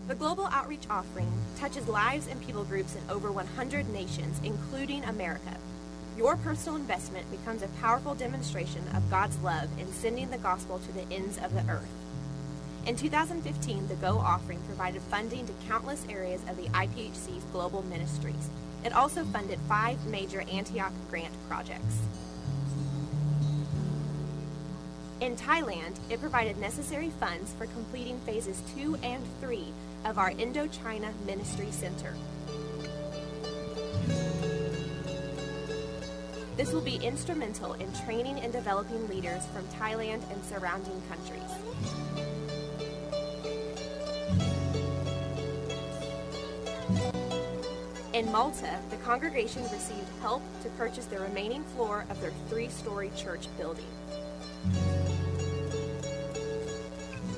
The 0.08 0.14
Global 0.14 0.46
Outreach 0.46 0.84
Offering 0.88 1.30
touches 1.58 1.86
lives 1.88 2.28
and 2.28 2.40
people 2.46 2.64
groups 2.64 2.94
in 2.94 3.10
over 3.10 3.30
100 3.30 3.88
nations, 3.90 4.40
including 4.42 5.04
America. 5.04 5.56
Your 6.16 6.36
personal 6.36 6.76
investment 6.76 7.30
becomes 7.30 7.60
a 7.62 7.68
powerful 7.80 8.14
demonstration 8.14 8.82
of 8.94 9.10
God's 9.10 9.36
love 9.40 9.68
in 9.78 9.92
sending 9.92 10.30
the 10.30 10.38
gospel 10.38 10.78
to 10.78 10.92
the 10.92 11.14
ends 11.14 11.36
of 11.38 11.52
the 11.52 11.70
earth. 11.70 12.05
In 12.86 12.94
2015, 12.94 13.88
the 13.88 13.96
Go 13.96 14.16
offering 14.16 14.60
provided 14.68 15.02
funding 15.02 15.44
to 15.44 15.52
countless 15.66 16.06
areas 16.08 16.40
of 16.48 16.56
the 16.56 16.68
IPHC's 16.68 17.42
global 17.50 17.82
ministries. 17.82 18.48
It 18.84 18.92
also 18.92 19.24
funded 19.24 19.58
five 19.68 20.06
major 20.06 20.44
Antioch 20.52 20.92
grant 21.10 21.34
projects. 21.48 21.98
In 25.20 25.34
Thailand, 25.34 25.98
it 26.10 26.20
provided 26.20 26.58
necessary 26.58 27.10
funds 27.18 27.52
for 27.54 27.66
completing 27.66 28.20
phases 28.20 28.62
two 28.76 28.94
and 29.02 29.24
three 29.40 29.72
of 30.04 30.16
our 30.16 30.30
Indochina 30.30 31.12
Ministry 31.26 31.72
Center. 31.72 32.14
This 36.56 36.72
will 36.72 36.82
be 36.82 36.96
instrumental 36.96 37.72
in 37.74 37.92
training 38.04 38.38
and 38.38 38.52
developing 38.52 39.08
leaders 39.08 39.42
from 39.46 39.66
Thailand 39.80 40.22
and 40.30 40.44
surrounding 40.44 41.02
countries. 41.08 42.05
In 48.16 48.32
Malta, 48.32 48.78
the 48.88 48.96
congregation 48.96 49.62
received 49.64 50.08
help 50.22 50.40
to 50.62 50.70
purchase 50.70 51.04
the 51.04 51.20
remaining 51.20 51.62
floor 51.64 52.06
of 52.08 52.18
their 52.22 52.32
three 52.48 52.70
story 52.70 53.10
church 53.14 53.46
building. 53.58 53.84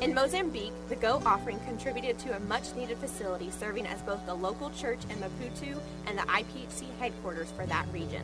In 0.00 0.14
Mozambique, 0.14 0.72
the 0.88 0.94
Go 0.94 1.20
offering 1.26 1.58
contributed 1.66 2.16
to 2.20 2.36
a 2.36 2.38
much 2.38 2.76
needed 2.76 2.96
facility 2.98 3.50
serving 3.50 3.88
as 3.88 4.00
both 4.02 4.24
the 4.24 4.34
local 4.34 4.70
church 4.70 5.00
in 5.10 5.16
Maputo 5.16 5.80
and 6.06 6.16
the 6.16 6.22
IPHC 6.22 6.84
headquarters 7.00 7.50
for 7.50 7.66
that 7.66 7.84
region. 7.92 8.22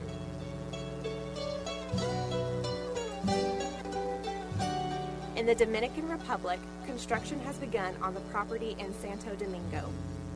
In 5.35 5.45
the 5.45 5.57
Dominican 5.57 6.09
Republic, 6.09 6.61
construction 6.87 7.41
has 7.41 7.57
begun 7.57 7.97
on 8.01 8.15
the 8.15 8.21
property 8.21 8.77
in 8.79 8.95
Santo 8.95 9.35
Domingo. 9.35 9.91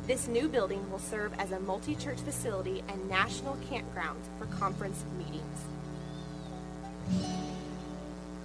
This 0.09 0.27
new 0.27 0.49
building 0.49 0.91
will 0.91 0.99
serve 0.99 1.35
as 1.39 1.53
a 1.53 1.61
multi 1.61 1.95
church 1.95 2.19
facility 2.21 2.83
and 2.89 3.11
national 3.11 3.59
campground 3.69 4.19
for 4.39 4.47
conference 4.47 5.05
meetings. 5.19 5.61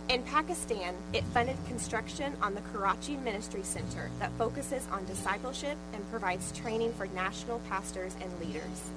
In 0.09 0.23
Pakistan, 0.23 0.93
it 1.13 1.23
funded 1.33 1.55
construction 1.65 2.33
on 2.41 2.53
the 2.53 2.59
Karachi 2.73 3.15
Ministry 3.15 3.63
Center 3.63 4.11
that 4.19 4.33
focuses 4.37 4.85
on 4.91 5.05
discipleship 5.05 5.77
and 5.93 6.11
provides 6.11 6.51
training 6.51 6.91
for 6.95 7.07
national 7.15 7.59
pastors 7.69 8.13
and 8.19 8.45
leaders. 8.45 8.91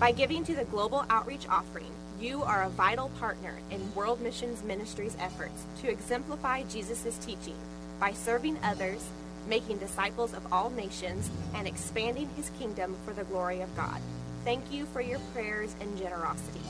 By 0.00 0.10
giving 0.10 0.42
to 0.46 0.56
the 0.56 0.64
Global 0.64 1.04
Outreach 1.10 1.48
Offering, 1.48 1.92
you 2.20 2.42
are 2.42 2.64
a 2.64 2.70
vital 2.70 3.10
partner 3.20 3.54
in 3.70 3.94
World 3.94 4.20
Missions 4.20 4.64
Ministry's 4.64 5.16
efforts 5.20 5.62
to 5.80 5.88
exemplify 5.88 6.64
Jesus' 6.64 7.16
teaching 7.18 7.56
by 8.00 8.12
serving 8.12 8.58
others 8.64 9.08
making 9.48 9.78
disciples 9.78 10.32
of 10.34 10.52
all 10.52 10.70
nations, 10.70 11.30
and 11.54 11.66
expanding 11.66 12.28
his 12.36 12.50
kingdom 12.58 12.96
for 13.04 13.12
the 13.12 13.24
glory 13.24 13.60
of 13.60 13.76
God. 13.76 14.00
Thank 14.44 14.72
you 14.72 14.86
for 14.86 15.00
your 15.00 15.18
prayers 15.34 15.74
and 15.80 15.98
generosity. 15.98 16.60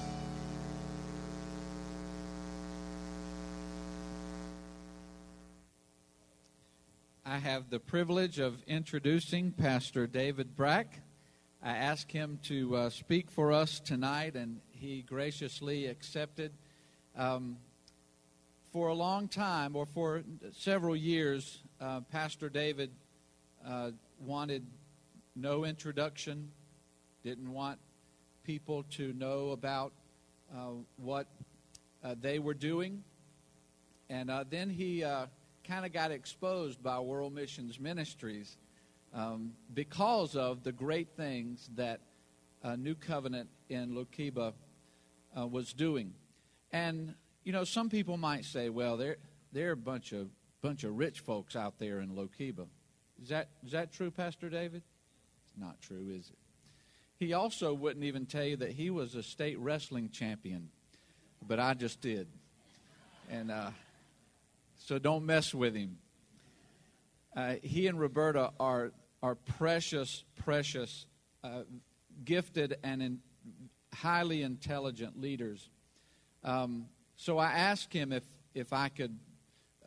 I 7.24 7.38
have 7.38 7.70
the 7.70 7.78
privilege 7.78 8.38
of 8.38 8.62
introducing 8.66 9.52
Pastor 9.52 10.06
David 10.06 10.56
Brack. 10.56 11.00
I 11.62 11.76
asked 11.76 12.10
him 12.10 12.40
to 12.44 12.74
uh, 12.74 12.90
speak 12.90 13.30
for 13.30 13.52
us 13.52 13.78
tonight, 13.78 14.34
and 14.34 14.60
he 14.70 15.02
graciously 15.02 15.86
accepted. 15.86 16.52
Um, 17.16 17.58
for 18.72 18.88
a 18.88 18.94
long 18.94 19.28
time, 19.28 19.74
or 19.74 19.84
for 19.84 20.22
several 20.52 20.94
years, 20.94 21.62
uh, 21.80 22.00
Pastor 22.12 22.50
David 22.50 22.90
uh, 23.66 23.92
wanted 24.18 24.66
no 25.34 25.64
introduction, 25.64 26.50
didn't 27.24 27.50
want 27.50 27.78
people 28.44 28.84
to 28.90 29.12
know 29.14 29.50
about 29.50 29.92
uh, 30.54 30.72
what 30.96 31.26
uh, 32.04 32.14
they 32.20 32.38
were 32.38 32.54
doing. 32.54 33.02
And 34.10 34.30
uh, 34.30 34.44
then 34.48 34.68
he 34.68 35.00
kind 35.66 35.86
of 35.86 35.92
got 35.92 36.10
exposed 36.10 36.82
by 36.82 36.98
World 36.98 37.32
Missions 37.32 37.78
Ministries 37.78 38.56
um, 39.14 39.52
because 39.72 40.36
of 40.36 40.64
the 40.64 40.72
great 40.72 41.08
things 41.16 41.70
that 41.76 42.00
New 42.76 42.94
Covenant 42.94 43.48
in 43.68 43.92
Lookeba 43.92 44.52
was 45.34 45.72
doing. 45.72 46.12
And 46.72 47.14
you 47.44 47.52
know, 47.52 47.64
some 47.64 47.88
people 47.88 48.16
might 48.16 48.44
say, 48.44 48.68
well, 48.68 48.96
there 48.96 49.16
are 49.68 49.72
a 49.72 49.76
bunch 49.76 50.12
of 50.12 50.28
bunch 50.62 50.84
of 50.84 50.96
rich 50.96 51.20
folks 51.20 51.56
out 51.56 51.78
there 51.78 52.00
in 52.00 52.10
Lookeba. 52.10 52.66
Is 53.22 53.28
that 53.28 53.48
is 53.64 53.72
that 53.72 53.92
true, 53.92 54.10
Pastor 54.10 54.48
David? 54.48 54.82
It's 55.44 55.58
not 55.58 55.80
true, 55.80 56.08
is 56.10 56.30
it? 56.30 56.38
He 57.18 57.32
also 57.34 57.74
wouldn't 57.74 58.04
even 58.04 58.26
tell 58.26 58.44
you 58.44 58.56
that 58.56 58.72
he 58.72 58.90
was 58.90 59.14
a 59.14 59.22
state 59.22 59.58
wrestling 59.58 60.08
champion, 60.10 60.70
but 61.46 61.60
I 61.60 61.74
just 61.74 62.00
did, 62.00 62.28
and 63.30 63.50
uh, 63.50 63.70
so 64.78 64.98
don't 64.98 65.26
mess 65.26 65.54
with 65.54 65.74
him. 65.74 65.98
Uh, 67.36 67.56
he 67.62 67.86
and 67.86 68.00
Roberta 68.00 68.52
are 68.58 68.92
are 69.22 69.34
precious, 69.34 70.24
precious, 70.44 71.06
uh, 71.44 71.62
gifted 72.24 72.76
and 72.82 73.02
in, 73.02 73.18
highly 73.92 74.42
intelligent 74.42 75.20
leaders. 75.20 75.68
Um, 76.42 76.86
so 77.16 77.38
I 77.38 77.52
asked 77.52 77.92
him 77.92 78.12
if, 78.12 78.24
if 78.54 78.72
I 78.72 78.88
could 78.88 79.18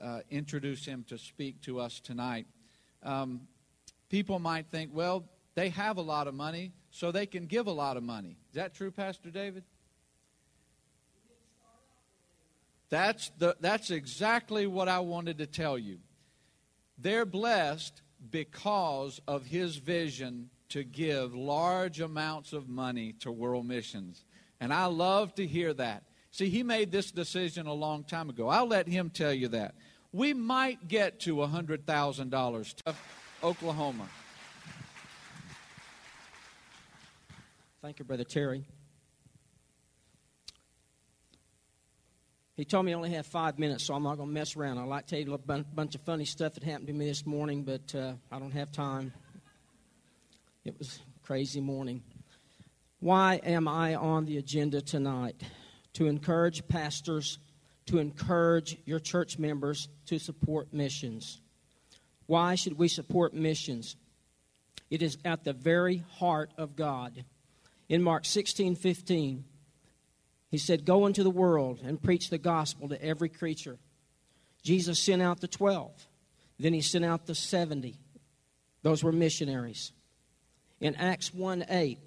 uh, 0.02 0.22
introduce 0.30 0.86
him 0.86 1.06
to 1.10 1.18
speak 1.18 1.62
to 1.62 1.80
us 1.80 2.00
tonight. 2.00 2.48
Um, 3.04 3.42
people 4.10 4.40
might 4.40 4.68
think, 4.68 4.92
well, 4.94 5.26
they 5.56 5.70
have 5.70 5.98
a 5.98 6.02
lot 6.02 6.28
of 6.28 6.34
money, 6.34 6.74
so 6.90 7.12
they 7.12 7.26
can 7.26 7.46
give 7.46 7.68
a 7.68 7.72
lot 7.72 7.98
of 7.98 8.04
money. 8.04 8.38
Is 8.50 8.56
that 8.56 8.74
true, 8.74 8.92
Pastor 8.92 9.30
David? 9.30 9.64
That's, 12.90 13.32
the, 13.40 13.56
that's 13.60 13.90
exactly 13.90 14.68
what 14.68 14.88
I 14.88 15.00
wanted 15.00 15.40
to 15.40 15.48
tell 15.48 15.78
you. 15.78 15.98
They're 16.98 17.26
blessed 17.26 18.02
because 18.30 19.20
of 19.28 19.46
his 19.46 19.78
vision 19.78 20.50
to 20.70 20.84
give 20.84 21.36
large 21.36 22.02
amounts 22.02 22.54
of 22.54 22.70
money 22.70 23.14
to 23.20 23.32
world 23.32 23.66
missions. 23.66 24.24
And 24.60 24.74
I 24.74 24.86
love 24.86 25.34
to 25.36 25.46
hear 25.46 25.74
that. 25.74 26.04
See, 26.34 26.50
he 26.50 26.64
made 26.64 26.92
this 26.92 27.12
decision 27.12 27.68
a 27.68 27.74
long 27.74 28.04
time 28.04 28.28
ago. 28.28 28.50
I'll 28.50 28.66
let 28.66 28.88
him 28.88 29.12
tell 29.12 29.32
you 29.32 29.50
that. 29.50 29.76
We 30.12 30.34
might 30.34 30.88
get 30.88 31.20
to 31.22 31.36
$100,000 31.36 32.76
to 32.86 32.96
Oklahoma. 33.44 34.10
Thank 37.84 38.00
you, 38.00 38.06
Brother 38.06 38.24
Terry. 38.24 38.66
He 42.56 42.66
told 42.66 42.88
me 42.88 42.94
I 42.94 42.96
only 42.96 43.12
have 43.12 43.28
five 43.28 43.60
minutes, 43.60 43.84
so 43.84 43.94
I'm 43.94 44.02
not 44.02 44.18
going 44.18 44.30
to 44.30 44.34
mess 44.34 44.56
around. 44.56 44.80
I'd 44.80 44.88
like 44.88 45.06
to 45.06 45.16
tell 45.16 45.24
you 45.24 45.36
a 45.36 45.38
bunch 45.38 45.94
of 45.94 46.02
funny 46.02 46.26
stuff 46.26 46.56
that 46.56 46.64
happened 46.64 46.88
to 46.88 46.94
me 46.94 47.06
this 47.06 47.28
morning, 47.28 47.62
but 47.62 47.94
uh, 47.94 48.14
I 48.32 48.40
don't 48.40 48.54
have 48.54 48.72
time. 48.72 49.14
It 50.66 50.80
was 50.80 51.00
crazy 51.22 51.62
morning. 51.62 52.02
Why 53.00 53.40
am 53.44 53.68
I 53.68 53.94
on 53.94 54.26
the 54.26 54.38
agenda 54.38 54.82
tonight? 54.82 55.40
To 55.94 56.08
encourage 56.08 56.68
pastors, 56.68 57.38
to 57.86 58.00
encourage 58.00 58.78
your 58.86 59.00
church 59.00 59.38
members 59.38 59.88
to 60.08 60.20
support 60.20 60.74
missions. 60.74 61.42
Why 62.26 62.56
should 62.56 62.78
we 62.78 62.88
support 62.88 63.34
missions? 63.34 63.96
It 64.90 65.02
is 65.02 65.18
at 65.26 65.44
the 65.44 65.54
very 65.54 66.04
heart 66.18 66.52
of 66.58 66.76
God. 66.76 67.26
In 67.90 68.02
Mark 68.02 68.26
16 68.26 68.76
15, 68.76 69.44
he 70.50 70.58
said, 70.58 70.86
Go 70.86 71.06
into 71.06 71.24
the 71.24 71.30
world 71.30 71.80
and 71.84 72.02
preach 72.02 72.30
the 72.30 72.38
gospel 72.38 72.90
to 72.90 73.04
every 73.04 73.30
creature. 73.30 73.78
Jesus 74.62 75.00
sent 75.00 75.22
out 75.22 75.42
the 75.42 75.48
12. 75.48 75.92
Then 76.60 76.74
he 76.74 76.82
sent 76.82 77.04
out 77.04 77.26
the 77.26 77.36
70. 77.36 78.00
Those 78.84 79.04
were 79.04 79.12
missionaries. 79.12 79.92
In 80.80 80.96
Acts 80.96 81.34
1 81.34 81.66
8, 81.68 82.00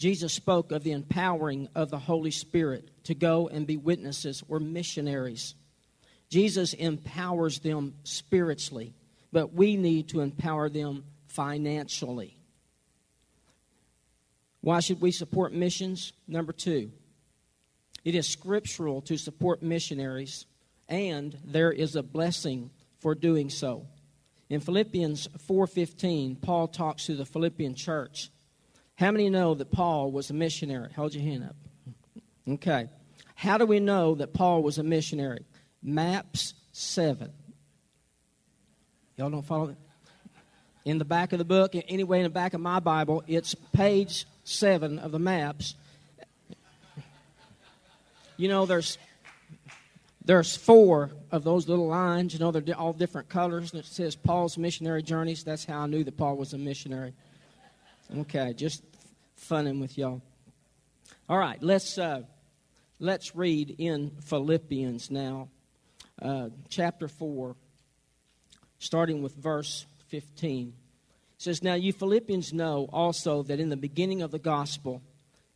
Jesus 0.00 0.32
spoke 0.32 0.72
of 0.72 0.82
the 0.82 0.92
empowering 0.92 1.68
of 1.74 1.90
the 1.90 1.98
Holy 1.98 2.30
Spirit 2.30 2.88
to 3.04 3.14
go 3.14 3.48
and 3.48 3.66
be 3.66 3.76
witnesses 3.76 4.42
or 4.48 4.58
missionaries. 4.58 5.54
Jesus 6.30 6.72
empowers 6.72 7.58
them 7.58 7.92
spiritually, 8.04 8.94
but 9.30 9.52
we 9.52 9.76
need 9.76 10.08
to 10.08 10.20
empower 10.20 10.70
them 10.70 11.04
financially. 11.28 12.34
Why 14.62 14.80
should 14.80 15.02
we 15.02 15.10
support 15.10 15.52
missions? 15.52 16.14
Number 16.26 16.54
two, 16.54 16.92
it 18.02 18.14
is 18.14 18.26
scriptural 18.26 19.02
to 19.02 19.18
support 19.18 19.62
missionaries, 19.62 20.46
and 20.88 21.36
there 21.44 21.72
is 21.72 21.94
a 21.94 22.02
blessing 22.02 22.70
for 23.00 23.14
doing 23.14 23.50
so. 23.50 23.86
In 24.48 24.60
Philippians 24.60 25.28
4:15, 25.46 26.36
Paul 26.36 26.68
talks 26.68 27.04
to 27.04 27.16
the 27.16 27.26
Philippian 27.26 27.74
church. 27.74 28.30
How 29.00 29.10
many 29.10 29.30
know 29.30 29.54
that 29.54 29.72
Paul 29.72 30.12
was 30.12 30.30
a 30.30 30.34
missionary? 30.34 30.92
Hold 30.94 31.14
your 31.14 31.24
hand 31.24 31.42
up. 31.42 31.56
Okay. 32.46 32.88
How 33.34 33.58
do 33.58 33.66
we 33.66 33.80
know 33.80 34.14
that 34.14 34.32
Paul 34.32 34.62
was 34.62 34.78
a 34.78 34.84
missionary? 34.84 35.44
Maps 35.82 36.54
7. 36.70 37.32
Y'all 39.16 39.30
don't 39.30 39.42
follow 39.42 39.66
that? 39.68 39.78
In 40.84 40.98
the 40.98 41.04
back 41.04 41.32
of 41.32 41.38
the 41.38 41.44
book, 41.44 41.74
anyway, 41.74 42.18
in 42.18 42.24
the 42.24 42.30
back 42.30 42.54
of 42.54 42.60
my 42.60 42.78
Bible, 42.78 43.24
it's 43.26 43.54
page 43.72 44.26
7 44.44 44.98
of 44.98 45.10
the 45.10 45.18
maps 45.18 45.74
you 48.40 48.48
know, 48.48 48.64
there's 48.64 48.96
there's 50.24 50.56
four 50.56 51.10
of 51.30 51.44
those 51.44 51.68
little 51.68 51.88
lines. 51.88 52.32
You 52.32 52.40
know, 52.40 52.50
they're 52.50 52.74
all 52.74 52.94
different 52.94 53.28
colors, 53.28 53.72
and 53.72 53.80
it 53.80 53.86
says 53.86 54.16
Paul's 54.16 54.56
missionary 54.56 55.02
journeys. 55.02 55.44
That's 55.44 55.66
how 55.66 55.80
I 55.80 55.86
knew 55.86 56.04
that 56.04 56.16
Paul 56.16 56.36
was 56.36 56.54
a 56.54 56.58
missionary. 56.58 57.12
Okay, 58.16 58.54
just 58.54 58.82
funning 59.40 59.80
with 59.80 59.98
y'all. 59.98 60.22
All 61.28 61.38
right, 61.38 61.60
let's 61.62 61.98
uh, 61.98 62.22
let's 62.98 63.34
read 63.34 63.74
in 63.78 64.10
Philippians 64.22 65.10
now, 65.10 65.48
uh, 66.20 66.50
chapter 66.68 67.08
four, 67.08 67.56
starting 68.78 69.22
with 69.22 69.34
verse 69.34 69.86
fifteen. 70.08 70.74
It 71.36 71.42
says, 71.42 71.62
"Now 71.62 71.74
you 71.74 71.92
Philippians 71.92 72.52
know 72.52 72.88
also 72.92 73.42
that 73.44 73.60
in 73.60 73.70
the 73.70 73.76
beginning 73.76 74.22
of 74.22 74.30
the 74.30 74.38
gospel." 74.38 75.02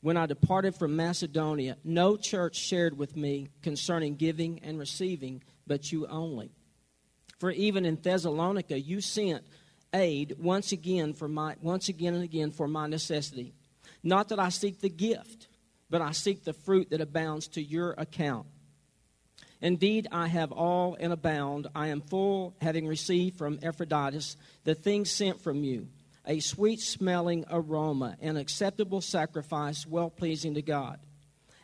when 0.05 0.18
I 0.18 0.27
departed 0.27 0.75
from 0.75 0.97
Macedonia, 0.97 1.79
no 1.83 2.18
church 2.18 2.57
shared 2.57 2.99
with 2.99 3.16
me 3.16 3.49
concerning 3.62 4.16
giving 4.16 4.61
and 4.62 4.79
receiving, 4.79 5.42
but 5.66 5.90
you 5.92 6.07
only. 6.07 6.51
For 7.38 7.51
even 7.51 7.87
in 7.87 7.97
Thessalonica, 7.97 8.79
you 8.79 9.01
sent 9.01 9.47
aid 9.94 10.37
once 10.38 10.73
again 10.73 11.14
for 11.14 11.27
my 11.27 11.57
once 11.62 11.88
again 11.88 12.12
and 12.12 12.23
again 12.23 12.51
for 12.51 12.68
my 12.68 12.87
necessity. 12.87 13.55
Not 14.05 14.29
that 14.29 14.38
I 14.38 14.51
seek 14.51 14.81
the 14.81 14.90
gift, 14.90 15.49
but 15.90 16.01
I 16.03 16.12
seek 16.12 16.45
the 16.45 16.53
fruit 16.53 16.90
that 16.90 17.01
abounds 17.01 17.49
to 17.49 17.62
your 17.62 17.93
account. 17.93 18.47
Indeed, 19.61 20.09
I 20.12 20.29
have 20.29 20.53
all 20.53 20.97
and 21.01 21.12
abound. 21.12 21.69
I 21.75 21.88
am 21.88 22.03
full, 22.03 22.55
having 22.61 22.87
received 22.87 23.38
from 23.38 23.59
Epaphroditus 23.62 24.37
the 24.64 24.75
things 24.75 25.11
sent 25.11 25.40
from 25.40 25.64
you 25.64 25.88
a 26.27 26.40
sweet 26.40 26.81
smelling 26.81 27.45
aroma, 27.51 28.17
an 28.21 28.37
acceptable 28.37 29.01
sacrifice, 29.01 29.87
well 29.87 30.11
pleasing 30.11 30.55
to 30.55 30.62
God. 30.62 30.99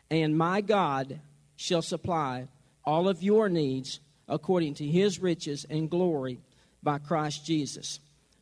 And 0.09 0.37
my 0.37 0.61
God 0.61 1.19
shall 1.55 1.81
supply 1.81 2.47
all 2.83 3.07
of 3.07 3.23
your 3.23 3.49
needs 3.49 3.99
according 4.27 4.75
to 4.75 4.85
his 4.85 5.19
riches 5.19 5.65
and 5.69 5.89
glory 5.89 6.39
by 6.83 6.97
Christ 6.97 7.45
Jesus. 7.45 7.99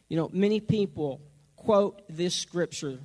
You 0.07 0.17
know, 0.17 0.29
many 0.31 0.59
people 0.59 1.21
quote 1.55 2.01
this 2.09 2.35
scripture, 2.35 2.99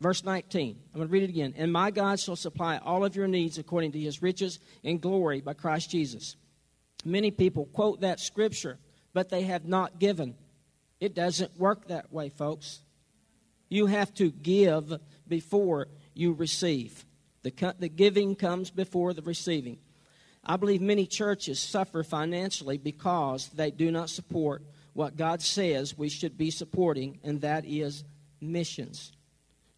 verse 0.00 0.24
19. 0.24 0.78
I'm 0.92 0.98
going 0.98 1.08
to 1.08 1.12
read 1.12 1.24
it 1.24 1.30
again. 1.30 1.54
And 1.56 1.72
my 1.72 1.90
God 1.90 2.20
shall 2.20 2.36
supply 2.36 2.78
all 2.78 3.04
of 3.04 3.16
your 3.16 3.28
needs 3.28 3.58
according 3.58 3.92
to 3.92 4.00
his 4.00 4.22
riches 4.22 4.58
and 4.84 5.00
glory 5.00 5.40
by 5.40 5.54
Christ 5.54 5.90
Jesus. 5.90 6.36
Many 7.04 7.30
people 7.30 7.66
quote 7.66 8.00
that 8.00 8.20
scripture, 8.20 8.78
but 9.12 9.28
they 9.28 9.42
have 9.42 9.64
not 9.64 9.98
given. 9.98 10.34
It 11.00 11.14
doesn't 11.14 11.58
work 11.58 11.88
that 11.88 12.12
way, 12.12 12.28
folks. 12.28 12.80
You 13.68 13.86
have 13.86 14.12
to 14.14 14.30
give 14.30 14.98
before 15.26 15.88
you 16.14 16.32
receive. 16.32 17.04
The, 17.42 17.74
the 17.78 17.88
giving 17.88 18.34
comes 18.34 18.70
before 18.70 19.12
the 19.12 19.22
receiving. 19.22 19.78
I 20.44 20.56
believe 20.56 20.80
many 20.80 21.06
churches 21.06 21.60
suffer 21.60 22.02
financially 22.02 22.78
because 22.78 23.48
they 23.48 23.70
do 23.70 23.90
not 23.90 24.10
support 24.10 24.62
what 24.94 25.16
God 25.16 25.42
says 25.42 25.96
we 25.96 26.08
should 26.08 26.36
be 26.36 26.50
supporting, 26.50 27.20
and 27.22 27.42
that 27.42 27.64
is 27.66 28.04
missions. 28.40 29.12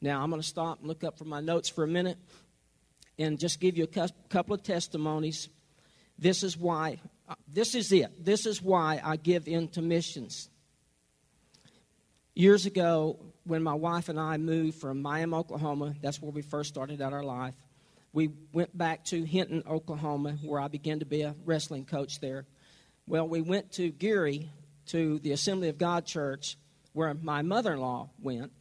Now, 0.03 0.23
I'm 0.23 0.31
going 0.31 0.41
to 0.41 0.47
stop 0.47 0.79
and 0.79 0.89
look 0.89 1.05
up 1.05 1.19
from 1.19 1.29
my 1.29 1.41
notes 1.41 1.69
for 1.69 1.85
a 1.85 1.89
minute 1.89 2.19
and 3.19 3.39
just 3.39 3.61
give 3.61 3.77
you 3.77 3.85
a 3.85 4.09
couple 4.29 4.55
of 4.55 4.63
testimonies. 4.63 5.49
This 6.19 6.43
is 6.43 6.57
why, 6.57 7.01
uh, 7.29 7.35
this 7.47 7.75
is 7.75 7.93
it. 7.93 8.25
This 8.25 8.47
is 8.47 8.63
why 8.63 9.01
I 9.05 9.17
give 9.17 9.47
into 9.47 9.83
missions. 9.83 10.49
Years 12.35 12.65
ago, 12.65 13.19
when 13.45 13.63
my 13.63 13.75
wife 13.75 14.09
and 14.09 14.19
I 14.19 14.39
moved 14.39 14.81
from 14.81 15.03
Miami, 15.03 15.35
Oklahoma, 15.35 15.95
that's 16.01 16.23
where 16.23 16.31
we 16.31 16.43
first 16.43 16.71
started 16.71 17.03
out 17.03 17.13
our 17.13 17.23
life. 17.23 17.55
We 18.13 18.31
went 18.53 18.77
back 18.77 19.05
to 19.07 19.25
Hinton, 19.25 19.65
Oklahoma, 19.69 20.39
where 20.43 20.61
I 20.61 20.69
began 20.69 21.01
to 21.01 21.07
be 21.07 21.23
a 21.23 21.35
wrestling 21.45 21.85
coach 21.85 22.21
there. 22.21 22.47
Well, 23.07 23.29
we 23.29 23.41
went 23.41 23.73
to 23.73 23.91
Geary 23.91 24.49
to 24.87 25.19
the 25.19 25.33
Assembly 25.33 25.69
of 25.69 25.79
God 25.79 26.07
Church, 26.07 26.57
where 26.93 27.13
my 27.15 27.43
mother 27.43 27.75
in 27.75 27.81
law 27.81 28.11
went, 28.21 28.53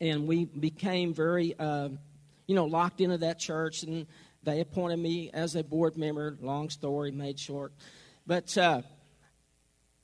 and 0.00 0.26
we 0.26 0.44
became 0.44 1.14
very, 1.14 1.54
uh, 1.58 1.88
you 2.46 2.54
know, 2.54 2.64
locked 2.64 3.00
into 3.00 3.18
that 3.18 3.38
church, 3.38 3.82
and 3.82 4.06
they 4.42 4.60
appointed 4.60 4.98
me 4.98 5.30
as 5.32 5.56
a 5.56 5.64
board 5.64 5.96
member. 5.96 6.36
Long 6.40 6.70
story 6.70 7.10
made 7.10 7.38
short. 7.38 7.72
But 8.26 8.56
uh, 8.56 8.82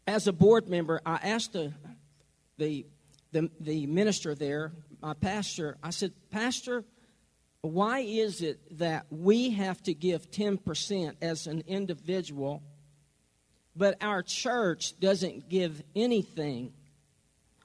as 0.07 0.26
a 0.26 0.33
board 0.33 0.68
member, 0.68 1.00
I 1.07 1.20
asked 1.22 1.52
the, 1.52 1.72
the 2.59 2.87
the, 3.35 3.50
the 3.61 3.87
minister 3.87 4.35
there, 4.35 4.72
my 5.02 5.12
pastor, 5.12 5.76
I 5.83 5.90
said, 5.90 6.12
Pastor, 6.30 6.85
why 7.62 7.98
is 7.98 8.40
it 8.42 8.78
that 8.78 9.07
we 9.11 9.50
have 9.50 9.83
to 9.83 9.92
give 9.92 10.30
10% 10.30 11.16
as 11.20 11.46
an 11.48 11.64
individual, 11.66 12.62
but 13.74 13.96
our 14.00 14.22
church 14.22 14.98
doesn't 15.00 15.48
give 15.48 15.83
anything? 15.96 16.72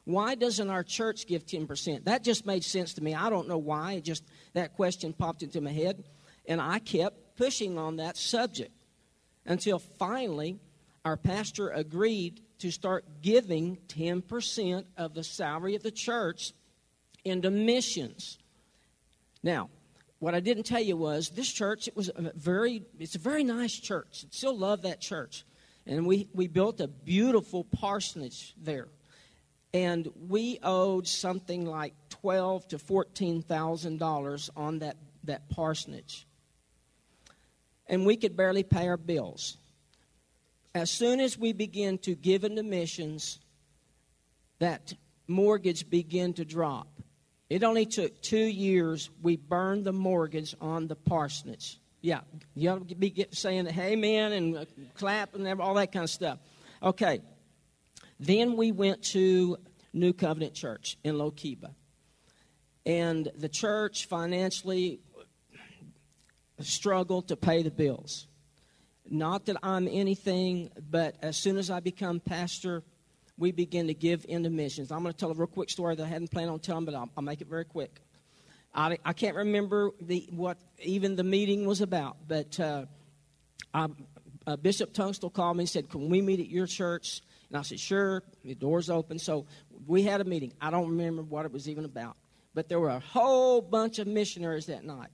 Why 0.10 0.34
doesn't 0.34 0.72
our 0.72 0.82
church 0.82 1.28
give 1.28 1.46
10%? 1.46 2.06
That 2.06 2.24
just 2.24 2.44
made 2.44 2.64
sense 2.64 2.96
to 2.96 3.04
me. 3.04 3.14
I 3.14 3.30
don't 3.30 3.48
know 3.48 3.60
why. 3.60 3.94
It 3.94 4.04
just 4.04 4.24
that 4.54 4.74
question 4.74 5.14
popped 5.14 5.44
into 5.44 5.62
my 5.62 5.72
head, 5.72 6.04
and 6.48 6.60
I 6.60 6.80
kept 6.80 7.38
pushing 7.38 7.78
on 7.78 7.98
that 7.98 8.18
subject 8.18 8.72
until 9.46 9.78
finally 9.78 10.58
our 11.06 11.16
pastor 11.16 11.70
agreed 11.70 12.42
to 12.58 12.72
start 12.72 13.22
giving 13.22 13.78
10% 13.88 14.86
of 14.98 15.14
the 15.14 15.24
salary 15.24 15.76
of 15.76 15.84
the 15.84 15.92
church 15.92 16.54
into 17.24 17.52
missions. 17.52 18.40
Now, 19.44 19.70
what 20.18 20.34
I 20.34 20.40
didn't 20.40 20.64
tell 20.64 20.82
you 20.82 20.98
was 20.98 21.30
this 21.30 21.52
church. 21.52 21.88
It 21.88 21.96
was 21.96 22.10
a 22.16 22.32
very. 22.36 22.82
It's 22.98 23.14
a 23.14 23.20
very 23.20 23.44
nice 23.44 23.80
church. 23.80 24.26
I 24.26 24.30
still 24.32 24.58
love 24.58 24.82
that 24.82 25.02
church, 25.02 25.46
and 25.86 26.08
we 26.08 26.28
we 26.34 26.48
built 26.48 26.82
a 26.82 26.88
beautiful 26.88 27.64
parsonage 27.64 28.56
there, 28.58 28.88
and 29.74 30.08
we 30.28 30.60
owed 30.64 31.08
something 31.08 31.66
like 31.66 31.94
twelve 32.10 32.68
to 32.70 32.80
fourteen 32.80 33.42
thousand 33.42 34.00
dollars 34.00 34.50
on 34.56 34.80
that 34.80 34.98
that 35.24 35.50
parsonage, 35.50 36.28
and 37.88 38.06
we 38.06 38.18
could 38.18 38.36
barely 38.36 38.64
pay 38.64 38.88
our 38.88 38.98
bills. 38.98 39.58
As 40.76 40.92
soon 40.92 41.20
as 41.20 41.38
we 41.38 41.52
begin 41.54 41.98
to 42.00 42.16
give 42.16 42.44
into 42.44 42.64
missions, 42.64 43.40
that 44.60 44.94
mortgage 45.28 45.90
began 45.90 46.34
to 46.34 46.46
drop 46.46 46.88
it 47.50 47.64
only 47.64 47.86
took 47.86 48.22
two 48.22 48.38
years. 48.38 49.10
We 49.22 49.36
burned 49.36 49.84
the 49.84 49.92
mortgage 49.92 50.56
on 50.62 50.88
the 50.88 50.96
parsonage. 50.96 51.80
Yeah, 52.02 52.22
you 52.56 52.70
ought 52.70 52.88
to 52.88 52.96
be 52.96 53.26
saying 53.32 53.68
amen 53.68 54.32
and 54.32 54.58
uh, 54.58 54.66
clap 54.94 55.34
and 55.36 55.60
all 55.60 55.74
that 55.74 55.92
kind 55.92 56.04
of 56.04 56.10
stuff. 56.10 56.40
Okay. 56.82 57.22
Then 58.20 58.58
we 58.58 58.72
went 58.72 59.04
to 59.06 59.58
New 59.94 60.14
Covenant 60.14 60.54
Church 60.54 60.98
in 61.04 61.16
Lookeba. 61.16 61.74
And 62.86 63.32
the 63.36 63.50
church 63.50 64.08
financially 64.08 65.00
struggled 66.60 67.30
to 67.30 67.38
pay 67.38 67.64
the 67.64 67.72
bills. 67.72 68.28
Not 69.10 69.46
that 69.46 69.58
I'm 69.64 69.88
anything, 69.88 70.70
but 70.90 71.16
as 71.22 71.38
soon 71.38 71.58
as 71.58 71.70
I 71.70 71.80
become 71.80 72.20
pastor, 72.20 72.84
we 73.38 73.52
begin 73.52 73.88
to 73.88 73.94
give 73.94 74.26
into 74.28 74.50
missions. 74.50 74.92
I'm 74.92 75.02
going 75.02 75.14
to 75.14 75.18
tell 75.18 75.32
a 75.32 75.34
real 75.34 75.48
quick 75.48 75.70
story 75.70 75.96
that 75.96 76.04
I 76.04 76.08
hadn't 76.08 76.30
planned 76.30 76.50
on 76.50 76.60
telling, 76.60 76.86
but 76.86 76.94
I'll, 76.94 77.10
I'll 77.16 77.24
make 77.24 77.42
it 77.42 77.48
very 77.48 77.66
quick. 77.66 78.02
I, 78.74 78.98
I 79.04 79.14
can't 79.14 79.36
remember 79.36 79.92
the, 80.02 80.28
what 80.32 80.58
even 80.84 81.16
the 81.16 81.24
meeting 81.24 81.66
was 81.66 81.82
about, 81.82 82.18
but 82.28 82.60
uh, 82.60 82.86
I, 83.74 83.88
uh, 84.46 84.58
Bishop 84.58 84.94
Tunstall 84.94 85.30
called 85.30 85.58
me 85.58 85.64
and 85.64 85.70
said, 85.70 85.90
Can 85.90 86.10
we 86.10 86.22
meet 86.22 86.40
at 86.40 86.50
your 86.50 86.68
church? 86.68 87.22
And 87.50 87.58
I 87.58 87.62
said, 87.64 87.80
Sure, 87.80 88.24
the 88.44 88.56
door's 88.56 88.90
open. 88.90 89.20
So 89.20 89.46
we 89.88 90.04
had 90.04 90.22
a 90.22 90.24
meeting. 90.26 90.54
I 90.62 90.70
don't 90.70 90.90
remember 90.90 91.24
what 91.24 91.46
it 91.46 91.52
was 91.52 91.68
even 91.68 91.86
about, 91.86 92.18
but 92.54 92.70
there 92.70 92.80
were 92.80 92.90
a 92.90 93.00
whole 93.00 93.62
bunch 93.62 94.00
of 94.00 94.08
missionaries 94.08 94.68
that 94.68 94.84
night. 94.84 95.10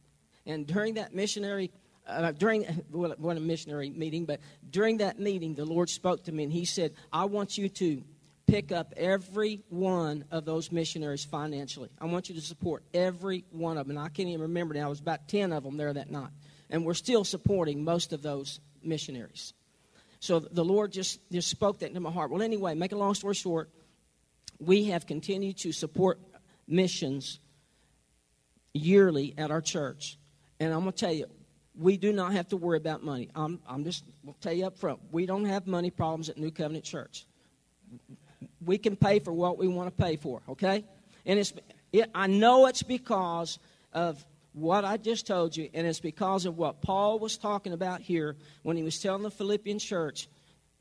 And 0.46 0.68
during 0.68 0.96
that 0.96 1.14
missionary 1.14 1.72
uh, 2.08 2.32
during 2.34 2.84
well, 2.92 3.12
it 3.12 3.20
wasn't 3.20 3.44
a 3.44 3.48
missionary 3.48 3.90
meeting, 3.90 4.26
but 4.26 4.40
during 4.70 4.98
that 4.98 5.20
meeting, 5.20 5.56
the 5.56 5.66
Lord 5.66 5.90
spoke 5.90 6.26
to 6.26 6.32
me 6.32 6.44
and 6.44 6.54
He 6.54 6.66
said, 6.66 6.94
"I 7.12 7.26
want 7.26 7.58
you 7.58 7.68
to 7.68 8.04
pick 8.48 8.72
up 8.72 8.94
every 8.98 9.64
one 9.70 10.26
of 10.32 10.46
those 10.46 10.72
missionaries 10.72 11.26
financially. 11.26 11.90
I 12.00 12.06
want 12.06 12.30
you 12.30 12.36
to 12.36 12.42
support 12.42 12.84
every 12.94 13.44
one 13.52 13.78
of 13.78 13.88
them. 13.88 13.98
And 13.98 14.06
I 14.06 14.10
can't 14.10 14.30
even 14.30 14.42
remember 14.42 14.74
now, 14.74 14.88
it 14.88 14.90
was 14.90 15.00
about 15.00 15.28
10 15.28 15.52
of 15.52 15.64
them 15.64 15.78
there 15.78 15.94
that 15.94 16.12
night. 16.12 16.30
And 16.70 16.86
we're 16.86 16.94
still 16.94 17.24
supporting 17.24 17.84
most 17.84 18.14
of 18.14 18.22
those 18.22 18.60
missionaries. 18.84 19.54
So 20.26 20.40
the 20.40 20.66
Lord 20.66 20.92
just, 20.92 21.20
just 21.32 21.50
spoke 21.50 21.80
that 21.80 21.88
into 21.88 22.00
my 22.00 22.12
heart. 22.12 22.32
Well, 22.32 22.42
anyway, 22.42 22.76
make 22.76 22.92
a 22.92 22.98
long 22.98 23.14
story 23.14 23.36
short, 23.36 23.70
we 24.60 24.86
have 24.86 25.06
continued 25.06 25.58
to 25.60 25.72
support 25.72 26.20
missions 26.68 27.40
yearly 28.74 29.34
at 29.38 29.52
our 29.52 29.62
church. 29.62 30.18
And 30.60 30.74
I'm 30.74 30.82
going 30.82 30.94
to 30.94 30.98
tell 30.98 31.14
you, 31.14 31.28
we 31.78 31.98
do 31.98 32.14
not 32.14 32.34
have 32.34 32.48
to 32.50 32.58
worry 32.58 32.78
about 32.78 33.04
money. 33.04 33.30
I'm, 33.36 33.60
I'm 33.68 33.84
just, 33.84 34.04
will 34.24 34.38
tell 34.42 34.54
you 34.54 34.66
up 34.66 34.78
front, 34.78 35.00
we 35.12 35.26
don't 35.26 35.46
have 35.46 35.68
money 35.68 35.92
problems 35.92 36.30
at 36.30 36.38
New 36.38 36.52
Covenant 36.52 36.86
Church 36.86 37.26
we 38.66 38.78
can 38.78 38.96
pay 38.96 39.20
for 39.20 39.32
what 39.32 39.58
we 39.58 39.68
want 39.68 39.96
to 39.96 40.04
pay 40.04 40.16
for, 40.16 40.42
okay? 40.50 40.84
And 41.26 41.40
it's, 41.40 41.54
it, 41.92 42.10
I 42.14 42.28
know 42.28 42.68
it's 42.68 42.84
because 42.84 43.60
of 43.94 44.24
what 44.56 44.86
I 44.86 44.96
just 44.96 45.28
told 45.28 45.56
you, 45.56 45.70
and 45.74 45.86
it's 45.86 46.00
because 46.00 46.46
of 46.46 46.58
what 46.58 46.82
Paul 46.82 47.20
was 47.20 47.38
talking 47.38 47.74
about 47.74 48.00
here 48.00 48.38
when 48.64 48.78
he 48.78 48.84
was 48.84 48.98
telling 49.00 49.22
the 49.22 49.30
Philippian 49.30 49.80
church. 49.80 50.30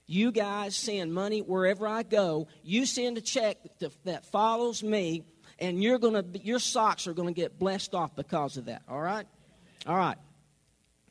You 0.07 0.31
guys 0.31 0.77
send 0.77 1.13
money 1.13 1.41
wherever 1.41 1.89
I 1.89 2.05
go. 2.05 2.47
You 2.63 2.87
send 2.87 3.19
a 3.19 3.21
check 3.21 3.59
that, 4.05 4.27
follows 4.27 4.83
me, 4.83 5.25
and 5.59 5.83
you're 5.83 5.99
gonna 5.99 6.25
your 6.43 6.61
socks 6.61 7.09
are 7.09 7.15
gonna 7.15 7.33
get 7.33 7.59
blessed 7.59 7.95
off 7.95 8.15
because 8.15 8.57
of 8.57 8.67
that. 8.67 8.83
All 8.89 9.01
right, 9.01 9.27
all 9.87 9.97
right. 9.97 10.19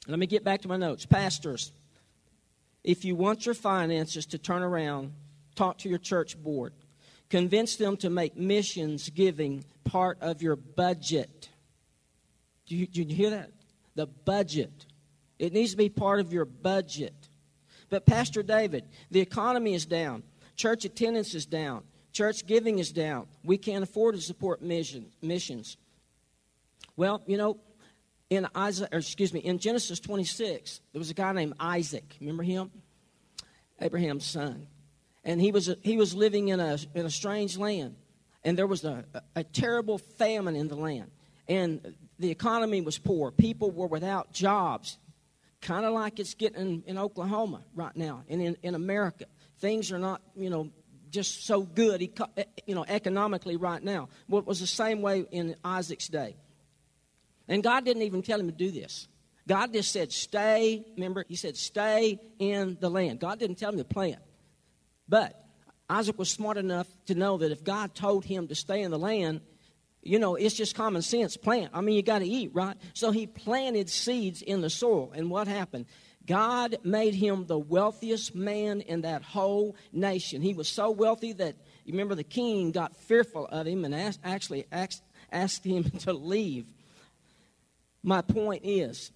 Let 0.07 0.19
me 0.19 0.25
get 0.25 0.43
back 0.43 0.61
to 0.61 0.67
my 0.67 0.77
notes, 0.77 1.05
pastors. 1.05 1.73
If 2.83 3.03
you 3.03 3.15
want 3.15 3.45
your 3.45 3.55
finances 3.55 4.25
to 4.27 4.37
turn 4.37 4.61
around, 4.61 5.13
talk 5.55 5.79
to 5.79 5.89
your 5.89 5.99
church 5.99 6.41
board. 6.41 6.73
Convince 7.29 7.75
them 7.77 7.97
to 7.97 8.09
make 8.09 8.37
missions 8.37 9.09
giving 9.09 9.65
part 9.83 10.17
of 10.21 10.41
your 10.41 10.55
budget. 10.55 11.42
Do 12.65 12.75
you, 12.75 12.87
do 12.87 13.03
you 13.03 13.15
hear 13.15 13.29
that? 13.31 13.51
The 13.95 14.07
budget. 14.07 14.85
It 15.39 15.53
needs 15.53 15.71
to 15.71 15.77
be 15.77 15.89
part 15.89 16.19
of 16.19 16.31
your 16.33 16.45
budget. 16.45 17.13
But, 17.89 18.05
Pastor 18.05 18.43
David, 18.43 18.85
the 19.11 19.19
economy 19.19 19.73
is 19.73 19.85
down, 19.85 20.23
church 20.55 20.85
attendance 20.85 21.35
is 21.35 21.45
down, 21.45 21.83
church 22.11 22.45
giving 22.47 22.79
is 22.79 22.91
down. 22.91 23.27
We 23.43 23.57
can't 23.57 23.83
afford 23.83 24.15
to 24.15 24.21
support 24.21 24.61
mission, 24.61 25.07
missions. 25.21 25.77
Well, 26.95 27.21
you 27.27 27.37
know, 27.37 27.57
in 28.29 28.47
Isaac, 28.55 28.89
or 28.93 28.99
excuse 28.99 29.33
me, 29.33 29.41
in 29.41 29.59
Genesis 29.59 29.99
26, 29.99 30.81
there 30.91 30.99
was 30.99 31.11
a 31.11 31.13
guy 31.13 31.31
named 31.33 31.53
Isaac. 31.59 32.17
Remember 32.19 32.43
him? 32.43 32.71
Abraham's 33.79 34.25
son 34.25 34.67
and 35.23 35.39
he 35.39 35.51
was, 35.51 35.73
he 35.81 35.97
was 35.97 36.13
living 36.13 36.49
in 36.49 36.59
a, 36.59 36.77
in 36.93 37.05
a 37.05 37.09
strange 37.09 37.57
land. 37.57 37.95
And 38.43 38.57
there 38.57 38.67
was 38.67 38.83
a, 38.83 39.05
a 39.35 39.43
terrible 39.43 39.97
famine 39.97 40.55
in 40.55 40.67
the 40.67 40.75
land. 40.75 41.11
And 41.47 41.95
the 42.19 42.29
economy 42.29 42.81
was 42.81 42.97
poor. 42.97 43.31
People 43.31 43.71
were 43.71 43.87
without 43.87 44.31
jobs, 44.31 44.97
kind 45.61 45.85
of 45.85 45.93
like 45.93 46.19
it's 46.19 46.33
getting 46.33 46.83
in 46.85 46.97
Oklahoma 46.97 47.63
right 47.75 47.95
now 47.95 48.23
and 48.29 48.41
in, 48.41 48.57
in 48.63 48.75
America. 48.75 49.25
Things 49.59 49.91
are 49.91 49.99
not, 49.99 50.21
you 50.35 50.49
know, 50.49 50.69
just 51.09 51.45
so 51.45 51.61
good, 51.61 52.01
eh, 52.01 52.25
eh, 52.37 52.43
you 52.65 52.75
know, 52.75 52.85
economically 52.87 53.55
right 53.55 53.81
now. 53.81 54.09
Well, 54.27 54.39
it 54.39 54.47
was 54.47 54.59
the 54.59 54.67
same 54.67 55.01
way 55.01 55.25
in 55.31 55.55
Isaac's 55.63 56.07
day. 56.07 56.35
And 57.47 57.61
God 57.61 57.85
didn't 57.85 58.03
even 58.03 58.21
tell 58.21 58.39
him 58.39 58.47
to 58.47 58.55
do 58.55 58.71
this. 58.71 59.07
God 59.47 59.73
just 59.73 59.91
said, 59.91 60.11
stay, 60.11 60.85
remember, 60.95 61.25
he 61.27 61.35
said, 61.35 61.57
stay 61.57 62.19
in 62.39 62.77
the 62.79 62.89
land. 62.89 63.19
God 63.19 63.39
didn't 63.39 63.57
tell 63.57 63.71
him 63.71 63.77
to 63.77 63.83
plant. 63.83 64.21
But 65.07 65.39
Isaac 65.89 66.17
was 66.17 66.29
smart 66.29 66.57
enough 66.57 66.87
to 67.07 67.15
know 67.15 67.37
that 67.37 67.51
if 67.51 67.63
God 67.63 67.93
told 67.93 68.23
him 68.23 68.47
to 68.47 68.55
stay 68.55 68.81
in 68.81 68.91
the 68.91 68.99
land, 68.99 69.41
you 70.03 70.19
know, 70.19 70.35
it's 70.35 70.55
just 70.55 70.75
common 70.75 71.01
sense 71.01 71.37
plant. 71.37 71.71
I 71.73 71.81
mean, 71.81 71.95
you 71.95 72.03
got 72.03 72.19
to 72.19 72.27
eat, 72.27 72.51
right? 72.53 72.75
So 72.93 73.11
he 73.11 73.25
planted 73.25 73.89
seeds 73.89 74.41
in 74.41 74.61
the 74.61 74.69
soil. 74.69 75.11
And 75.15 75.29
what 75.29 75.47
happened? 75.47 75.85
God 76.25 76.77
made 76.83 77.13
him 77.13 77.45
the 77.45 77.57
wealthiest 77.57 78.35
man 78.35 78.81
in 78.81 79.01
that 79.01 79.23
whole 79.23 79.75
nation. 79.91 80.41
He 80.41 80.53
was 80.53 80.69
so 80.69 80.91
wealthy 80.91 81.33
that, 81.33 81.55
you 81.85 81.93
remember, 81.93 82.15
the 82.15 82.23
king 82.23 82.71
got 82.71 82.95
fearful 82.95 83.45
of 83.47 83.67
him 83.67 83.83
and 83.85 83.93
asked, 83.93 84.19
actually 84.23 84.65
asked, 84.71 85.03
asked 85.31 85.65
him 85.65 85.83
to 85.99 86.13
leave. 86.13 86.65
My 88.03 88.21
point 88.21 88.61
is 88.65 89.11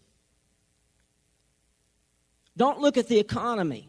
don't 2.56 2.80
look 2.80 2.98
at 2.98 3.08
the 3.08 3.20
economy. 3.20 3.88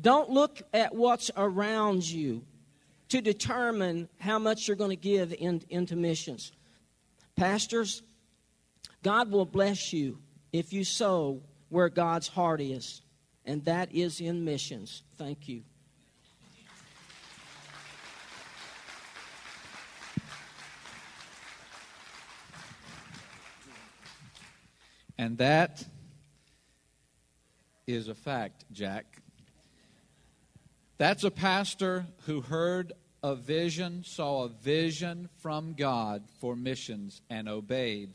Don't 0.00 0.30
look 0.30 0.62
at 0.72 0.94
what's 0.94 1.30
around 1.36 2.08
you 2.08 2.44
to 3.10 3.20
determine 3.20 4.08
how 4.18 4.38
much 4.38 4.66
you're 4.66 4.76
going 4.76 4.90
to 4.90 4.96
give 4.96 5.32
in, 5.32 5.62
into 5.68 5.96
missions. 5.96 6.52
Pastors, 7.36 8.02
God 9.02 9.30
will 9.30 9.44
bless 9.44 9.92
you 9.92 10.18
if 10.52 10.72
you 10.72 10.84
sow 10.84 11.42
where 11.68 11.88
God's 11.88 12.28
heart 12.28 12.60
is, 12.60 13.02
and 13.44 13.64
that 13.64 13.92
is 13.92 14.20
in 14.20 14.44
missions. 14.44 15.02
Thank 15.16 15.48
you. 15.48 15.62
And 25.18 25.36
that 25.38 25.84
is 27.86 28.08
a 28.08 28.14
fact, 28.14 28.64
Jack. 28.72 29.19
That's 31.00 31.24
a 31.24 31.30
pastor 31.30 32.04
who 32.26 32.42
heard 32.42 32.92
a 33.22 33.34
vision, 33.34 34.04
saw 34.04 34.44
a 34.44 34.48
vision 34.50 35.30
from 35.38 35.72
God 35.72 36.24
for 36.42 36.54
missions, 36.54 37.22
and 37.30 37.48
obeyed. 37.48 38.12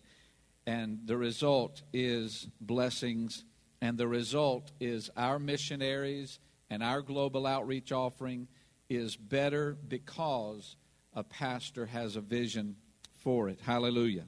And 0.67 1.00
the 1.06 1.17
result 1.17 1.82
is 1.93 2.48
blessings, 2.62 3.43
and 3.82 3.98
the 3.98 4.08
result 4.08 4.71
is 4.80 5.10
our 5.17 5.39
missionaries 5.39 6.38
and 6.69 6.84
our 6.84 7.02
global 7.02 7.48
outreach 7.48 7.91
offering 7.91 8.48
is 8.88 9.15
better 9.15 9.76
because 9.88 10.76
a 11.15 11.24
pastor 11.24 11.88
has 11.88 12.15
a 12.15 12.21
vision 12.21 12.76
for 13.15 13.50
it. 13.50 13.62
Hallelujah. 13.65 14.26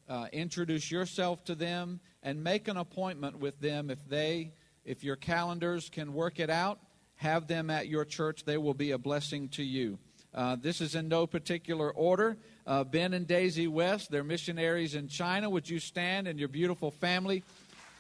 uh, 0.07 0.27
introduce 0.35 0.91
yourself 0.91 1.43
to 1.45 1.55
them 1.55 2.01
and 2.23 2.45
make 2.45 2.69
an 2.69 2.77
appointment 2.77 3.39
with 3.39 3.59
them 3.59 3.89
if 3.89 4.07
they, 4.07 4.53
if 4.85 5.03
your 5.03 5.17
calendars 5.17 5.89
can 5.89 6.13
work 6.13 6.39
it 6.39 6.51
out. 6.51 6.79
Have 7.15 7.47
them 7.47 7.71
at 7.71 7.89
your 7.89 8.05
church; 8.05 8.45
they 8.45 8.59
will 8.59 8.75
be 8.75 8.91
a 8.91 8.99
blessing 8.99 9.49
to 9.49 9.63
you. 9.63 9.99
Uh, 10.35 10.57
this 10.57 10.83
is 10.83 10.95
in 10.95 11.09
no 11.09 11.27
particular 11.27 11.91
order. 11.91 12.37
Uh, 12.67 12.85
ben 12.85 13.15
and 13.15 13.27
Daisy 13.27 13.67
West, 13.67 14.11
they're 14.11 14.23
missionaries 14.23 14.95
in 14.95 15.09
China. 15.09 15.49
Would 15.49 15.71
you 15.71 15.79
stand 15.79 16.29
and 16.29 16.39
your 16.39 16.49
beautiful 16.49 16.91
family? 16.91 17.43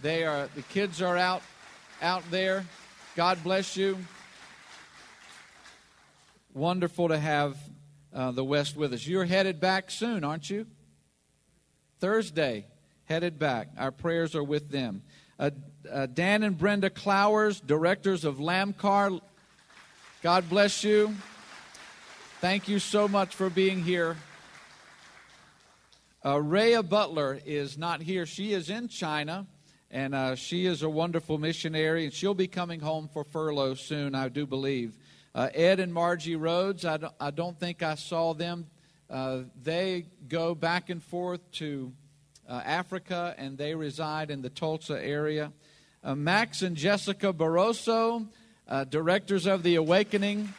They 0.00 0.24
are 0.24 0.48
the 0.54 0.62
kids 0.62 1.02
are 1.02 1.16
out 1.16 1.42
out 2.00 2.22
there. 2.30 2.64
God 3.16 3.42
bless 3.42 3.76
you. 3.76 3.98
Wonderful 6.54 7.08
to 7.08 7.18
have 7.18 7.56
uh, 8.14 8.30
the 8.30 8.44
West 8.44 8.76
with 8.76 8.92
us. 8.92 9.06
You're 9.06 9.24
headed 9.24 9.60
back 9.60 9.90
soon, 9.90 10.24
aren't 10.24 10.48
you? 10.48 10.66
Thursday, 12.00 12.66
headed 13.04 13.38
back. 13.38 13.68
Our 13.76 13.90
prayers 13.90 14.34
are 14.34 14.44
with 14.44 14.70
them. 14.70 15.02
Uh, 15.38 15.50
uh, 15.90 16.06
Dan 16.06 16.42
and 16.42 16.56
Brenda 16.56 16.90
Clowers, 16.90 17.60
directors 17.60 18.24
of 18.24 18.36
Lamcar. 18.36 19.20
God 20.22 20.48
bless 20.48 20.84
you. 20.84 21.14
Thank 22.40 22.68
you 22.68 22.78
so 22.78 23.08
much 23.08 23.34
for 23.34 23.50
being 23.50 23.82
here. 23.82 24.16
Uh, 26.24 26.40
Rhea 26.40 26.82
Butler 26.82 27.40
is 27.44 27.78
not 27.78 28.00
here. 28.00 28.26
She 28.26 28.52
is 28.52 28.70
in 28.70 28.88
China, 28.88 29.46
and 29.90 30.14
uh, 30.14 30.34
she 30.34 30.66
is 30.66 30.82
a 30.82 30.88
wonderful 30.88 31.38
missionary, 31.38 32.04
and 32.04 32.12
she'll 32.12 32.34
be 32.34 32.48
coming 32.48 32.80
home 32.80 33.08
for 33.12 33.24
furlough 33.24 33.74
soon, 33.74 34.14
I 34.14 34.28
do 34.28 34.46
believe. 34.46 34.94
Uh, 35.34 35.48
Ed 35.54 35.80
and 35.80 35.94
Margie 35.94 36.36
Rhodes, 36.36 36.84
I 36.84 36.98
don't, 36.98 37.14
I 37.18 37.30
don't 37.30 37.58
think 37.58 37.82
I 37.82 37.94
saw 37.94 38.34
them. 38.34 38.66
Uh, 39.08 39.40
they 39.62 40.04
go 40.28 40.54
back 40.54 40.90
and 40.90 41.02
forth 41.02 41.40
to 41.52 41.92
uh, 42.48 42.60
Africa, 42.64 43.34
and 43.38 43.56
they 43.56 43.74
reside 43.74 44.30
in 44.30 44.42
the 44.42 44.50
Tulsa 44.50 45.02
area. 45.02 45.52
Uh, 46.04 46.14
Max 46.14 46.62
and 46.62 46.76
Jessica 46.76 47.32
Barroso, 47.32 48.26
directors 48.90 49.46
of 49.46 49.62
the 49.62 49.76
Awakening. 49.76 50.52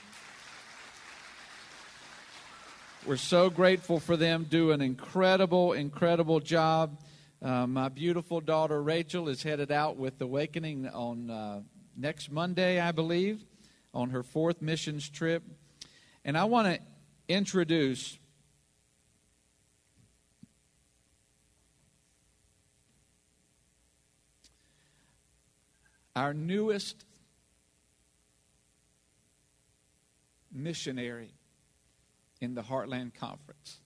We're 3.06 3.18
so 3.18 3.50
grateful 3.50 4.00
for 4.00 4.18
them. 4.18 4.46
Do 4.50 4.72
an 4.72 4.82
incredible, 4.82 5.74
incredible 5.74 6.40
job. 6.40 6.98
Uh, 7.42 7.66
my 7.66 7.88
beautiful 7.88 8.42
daughter 8.42 8.84
Rachel 8.84 9.30
is 9.30 9.42
headed 9.42 9.72
out 9.72 9.96
with 9.96 10.20
Awakening 10.20 10.90
on 10.90 11.30
uh, 11.30 11.62
next 11.96 12.30
Monday, 12.30 12.82
I 12.82 12.92
believe, 12.92 13.46
on 13.94 14.10
her 14.10 14.24
fourth 14.24 14.62
missions 14.62 15.10
trip. 15.10 15.44
And 16.26 16.38
I 16.38 16.44
want 16.44 16.68
to 16.68 16.82
introduce 17.30 18.20
our 26.14 26.34
newest 26.34 27.06
missionary 30.52 31.32
in 32.42 32.54
the 32.54 32.64
Heartland 32.64 33.14
Conference. 33.14 33.79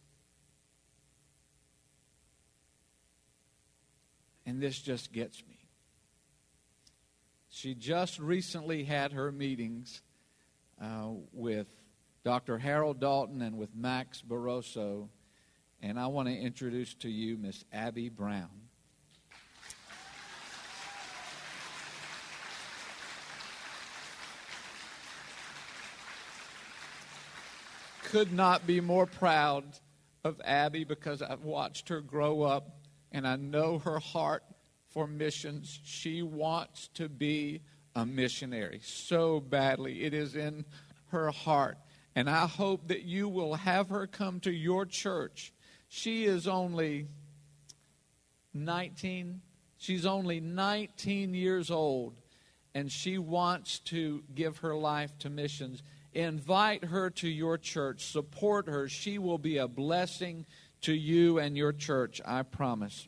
And 4.46 4.62
this 4.62 4.80
just 4.80 5.14
gets 5.14 5.42
me. 5.48 5.58
She 7.50 7.76
just 7.76 8.20
recently 8.20 8.84
had 8.84 9.14
her 9.14 9.32
meetings 9.32 10.02
uh, 10.82 11.10
with 11.32 11.68
Dr. 12.24 12.58
Harold 12.58 13.00
Dalton 13.00 13.42
and 13.42 13.58
with 13.58 13.76
Max 13.76 14.22
Barroso. 14.22 15.08
And 15.82 16.00
I 16.00 16.08
want 16.08 16.28
to 16.30 16.36
introduce 16.36 16.94
to 16.96 17.10
you 17.10 17.38
Miss 17.38 17.64
Abby 17.72 18.10
Brown. 18.10 18.50
could 28.14 28.32
not 28.32 28.68
be 28.68 28.80
more 28.80 29.08
proud 29.08 29.64
of 30.24 30.40
Abby 30.46 30.84
because 30.84 31.24
I've 31.24 31.44
watched 31.44 31.90
her 31.90 32.00
grow 32.00 32.44
up 32.44 32.83
and 33.14 33.28
I 33.28 33.36
know 33.36 33.80
her 33.80 34.00
heart 34.00 34.44
for 34.90 35.08
missions. 35.08 35.80
She 35.84 36.22
wants 36.22 36.90
to 36.96 37.08
be 37.08 37.62
a 37.96 38.06
missionary 38.06 38.80
so 38.84 39.40
badly. 39.40 40.04
It 40.04 40.14
is 40.14 40.36
in 40.36 40.66
her 41.08 41.32
heart. 41.32 41.78
And 42.16 42.30
I 42.30 42.48
hope 42.48 42.88
that 42.88 43.04
you 43.04 43.30
will 43.30 43.56
have 43.56 43.90
her 43.90 44.08
come 44.08 44.40
to 44.42 44.52
your 44.52 44.86
church. 44.86 45.54
She 45.90 46.26
is 46.26 46.48
only 46.48 47.08
19. 48.54 49.42
She's 49.78 50.06
only 50.06 50.40
19 50.40 51.34
years 51.34 51.70
old, 51.70 52.20
and 52.74 52.92
she 52.92 53.18
wants 53.18 53.80
to 53.80 54.24
give 54.34 54.58
her 54.60 54.76
life 54.76 55.18
to 55.20 55.30
missions. 55.30 55.84
Invite 56.14 56.86
her 56.86 57.10
to 57.10 57.28
your 57.28 57.58
church. 57.58 58.06
Support 58.06 58.68
her. 58.68 58.88
She 58.88 59.18
will 59.18 59.40
be 59.40 59.58
a 59.58 59.68
blessing 59.68 60.46
to 60.84 60.94
you 60.94 61.40
and 61.40 61.58
your 61.58 61.74
church, 61.74 62.22
I 62.26 62.44
promise. 62.44 63.08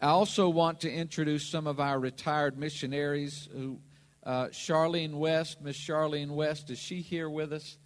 I 0.00 0.06
also 0.06 0.48
want 0.48 0.80
to 0.80 0.92
introduce 0.92 1.46
some 1.46 1.66
of 1.66 1.78
our 1.78 1.98
retired 1.98 2.58
missionaries 2.58 3.48
who 3.52 3.78
uh, 4.24 4.46
Charlene 4.46 5.14
West, 5.14 5.60
Miss 5.60 5.76
Charlene 5.76 6.30
West, 6.30 6.70
is 6.70 6.78
she 6.78 7.00
here 7.00 7.28
with 7.28 7.52
us? 7.52 7.76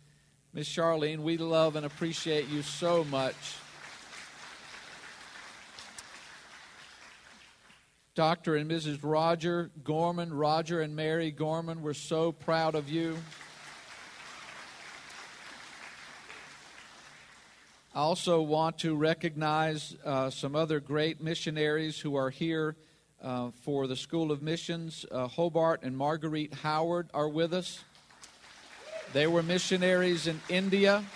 Miss 0.53 0.68
Charlene, 0.68 1.18
we 1.18 1.37
love 1.37 1.77
and 1.77 1.85
appreciate 1.85 2.49
you 2.49 2.62
so 2.62 3.05
much. 3.05 3.35
Dr. 8.14 8.57
and 8.57 8.70
Mrs. 8.70 9.01
Roger 9.03 9.70
Gorman, 9.85 10.33
Roger 10.33 10.81
and 10.81 10.96
Mary 10.96 11.31
Gorman, 11.31 11.83
we're 11.83 11.92
so 11.92 12.33
proud 12.33 12.75
of 12.75 12.88
you. 12.88 13.18
I 17.96 18.00
also 18.00 18.42
want 18.42 18.76
to 18.80 18.94
recognize 18.94 19.96
uh, 20.04 20.28
some 20.28 20.54
other 20.54 20.80
great 20.80 21.22
missionaries 21.22 21.98
who 21.98 22.14
are 22.14 22.28
here 22.28 22.76
uh, 23.22 23.52
for 23.62 23.87
the 23.87 23.96
School 23.96 24.30
of 24.30 24.42
Missions. 24.42 25.06
Uh, 25.11 25.28
Hobart 25.28 25.82
and 25.82 25.96
Marguerite 25.96 26.52
Howard 26.52 27.09
are 27.14 27.30
with 27.30 27.54
us. 27.54 27.82
They 29.14 29.26
were 29.26 29.42
missionaries 29.42 30.26
in 30.26 30.42
India. 30.50 31.06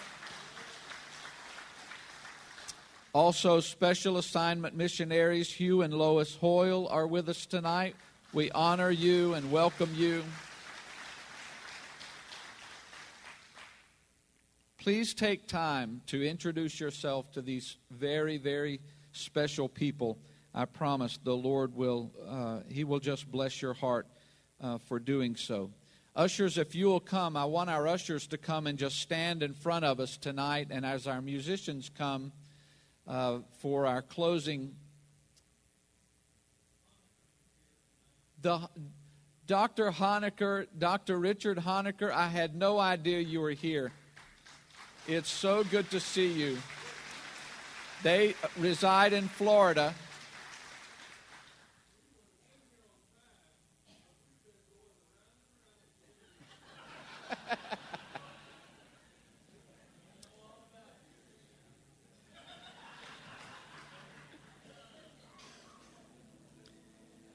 Also, 3.13 3.61
special 3.61 4.17
assignment 4.17 4.75
missionaries 4.75 5.53
Hugh 5.53 5.83
and 5.83 5.93
Lois 5.93 6.35
Hoyle 6.37 6.89
are 6.89 7.07
with 7.07 7.29
us 7.29 7.45
tonight. 7.45 7.95
We 8.33 8.51
honor 8.53 8.91
you 8.91 9.35
and 9.35 9.53
welcome 9.53 9.91
you. 9.95 10.25
Please 14.81 15.13
take 15.13 15.47
time 15.47 16.01
to 16.07 16.27
introduce 16.27 16.81
yourself 16.81 17.31
to 17.31 17.43
these 17.43 17.77
very, 17.91 18.39
very 18.39 18.81
special 19.13 19.69
people. 19.69 20.19
I 20.55 20.65
promise 20.65 21.19
the 21.23 21.37
Lord 21.37 21.75
will, 21.75 22.11
uh, 22.27 22.61
He 22.67 22.85
will 22.85 22.99
just 22.99 23.31
bless 23.31 23.61
your 23.61 23.75
heart 23.75 24.07
uh, 24.59 24.79
for 24.79 24.99
doing 24.99 25.37
so. 25.37 25.71
Ushers, 26.17 26.57
if 26.57 26.75
you 26.75 26.87
will 26.87 26.99
come, 26.99 27.37
I 27.37 27.45
want 27.45 27.69
our 27.69 27.87
ushers 27.87 28.27
to 28.29 28.39
come 28.39 28.67
and 28.67 28.79
just 28.79 28.99
stand 29.01 29.43
in 29.43 29.53
front 29.53 29.85
of 29.85 30.01
us 30.01 30.17
tonight. 30.17 30.69
And 30.71 30.87
as 30.87 31.07
our 31.07 31.21
musicians 31.21 31.91
come 31.97 32.33
uh, 33.07 33.41
for 33.59 33.87
our 33.87 34.01
closing, 34.01 34.75
the 38.41 38.67
Dr. 39.47 39.91
Honecker, 39.91 40.69
Dr. 40.79 41.19
Richard 41.19 41.59
Honecker, 41.59 42.11
I 42.11 42.29
had 42.29 42.55
no 42.57 42.79
idea 42.79 43.19
you 43.21 43.43
were 43.43 43.51
here. 43.51 43.93
It's 45.13 45.29
so 45.29 45.65
good 45.65 45.91
to 45.91 45.99
see 45.99 46.31
you. 46.31 46.57
They 48.05 48.37
reside 48.57 49.13
in 49.13 49.27
Florida. 49.27 49.93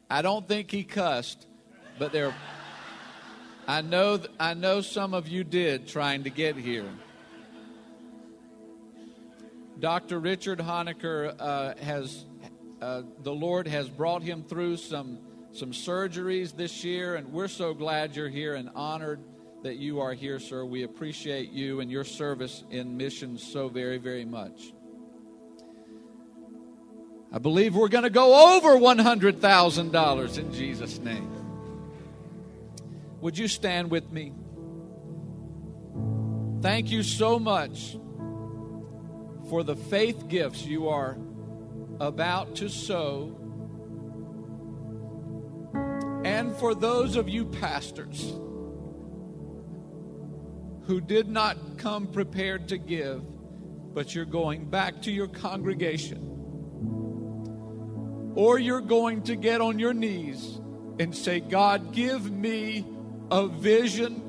I 0.10 0.22
don't 0.22 0.48
think 0.48 0.72
he 0.72 0.86
cussed, 0.86 1.46
but 2.00 2.14
there 2.14 2.34
I 3.68 3.82
know 3.82 4.22
I 4.40 4.54
know 4.54 4.80
some 4.80 5.14
of 5.14 5.28
you 5.28 5.44
did 5.44 5.90
trying 5.90 6.24
to 6.24 6.30
get 6.30 6.56
here. 6.56 6.90
Dr. 9.86 10.20
Richard 10.20 10.58
Honecker 10.58 11.36
uh, 11.40 11.76
has. 11.76 12.26
Uh, 12.82 13.04
the 13.22 13.32
Lord 13.32 13.68
has 13.68 13.88
brought 13.88 14.24
him 14.24 14.44
through 14.44 14.78
some 14.78 15.20
some 15.54 15.74
surgeries 15.74 16.58
this 16.58 16.84
year, 16.84 17.14
and 17.14 17.32
we're 17.32 17.48
so 17.48 17.76
glad 17.76 18.16
you're 18.16 18.28
here 18.28 18.56
and 18.56 18.72
honored 18.74 19.20
that 19.62 19.76
you 19.76 20.02
are 20.02 20.14
here, 20.14 20.40
sir. 20.40 20.66
We 20.66 20.82
appreciate 20.82 21.52
you 21.52 21.82
and 21.82 21.92
your 21.92 22.04
service 22.04 22.64
in 22.72 22.98
missions 22.98 23.44
so 23.44 23.70
very, 23.70 24.00
very 24.00 24.26
much. 24.26 24.74
I 27.32 27.38
believe 27.38 27.76
we're 27.76 27.88
going 27.88 28.06
to 28.06 28.10
go 28.10 28.56
over 28.56 28.80
$100,000 28.80 30.38
in 30.40 30.52
Jesus' 30.52 30.98
name. 30.98 31.30
Would 33.22 33.38
you 33.38 33.48
stand 33.48 33.92
with 33.92 34.12
me? 34.12 34.34
Thank 36.64 36.90
you 36.90 37.04
so 37.04 37.38
much 37.38 37.98
for 39.50 39.64
the 39.64 39.76
faith 39.76 40.28
gifts 40.28 40.66
you 40.66 40.90
are 40.90 41.18
about 42.00 42.56
to 42.56 42.70
sow. 42.70 43.36
And 46.24 46.56
for 46.56 46.74
those 46.74 47.16
of 47.16 47.30
you 47.30 47.46
pastors 47.46 48.34
who 50.86 51.00
did 51.02 51.28
not 51.28 51.78
come 51.78 52.08
prepared 52.08 52.70
to 52.70 52.78
give, 52.78 53.24
but 53.94 54.14
you're 54.14 54.26
going 54.26 54.66
back 54.66 55.02
to 55.04 55.12
your 55.12 55.28
congregation. 55.28 56.32
Or 58.36 58.60
you're 58.60 58.82
going 58.82 59.22
to 59.24 59.36
get 59.36 59.62
on 59.62 59.80
your 59.80 59.94
knees 59.94 60.60
and 61.00 61.16
say, 61.16 61.40
God, 61.40 61.94
give 61.94 62.30
me 62.30 62.86
a 63.32 63.48
vision 63.48 64.22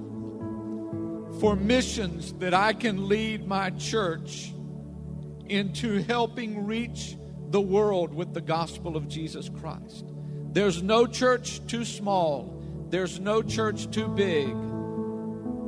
for 1.41 1.57
missions 1.57 2.33
that 2.35 2.55
I 2.55 2.73
can 2.73 3.09
lead 3.09 3.47
my 3.47 3.71
church 3.71 4.53
into 5.51 6.03
helping 6.03 6.67
reach 6.67 7.17
the 7.51 7.61
world 7.61 8.13
with 8.13 8.35
the 8.35 8.41
gospel 8.41 8.97
of 8.97 9.09
Jesus 9.09 9.49
Christ. 9.49 10.05
There's 10.53 10.83
no 10.83 11.07
church 11.07 11.65
too 11.67 11.85
small, 11.85 12.63
there's 12.89 13.21
no 13.21 13.43
church 13.43 13.91
too 13.91 14.09
big 14.09 14.49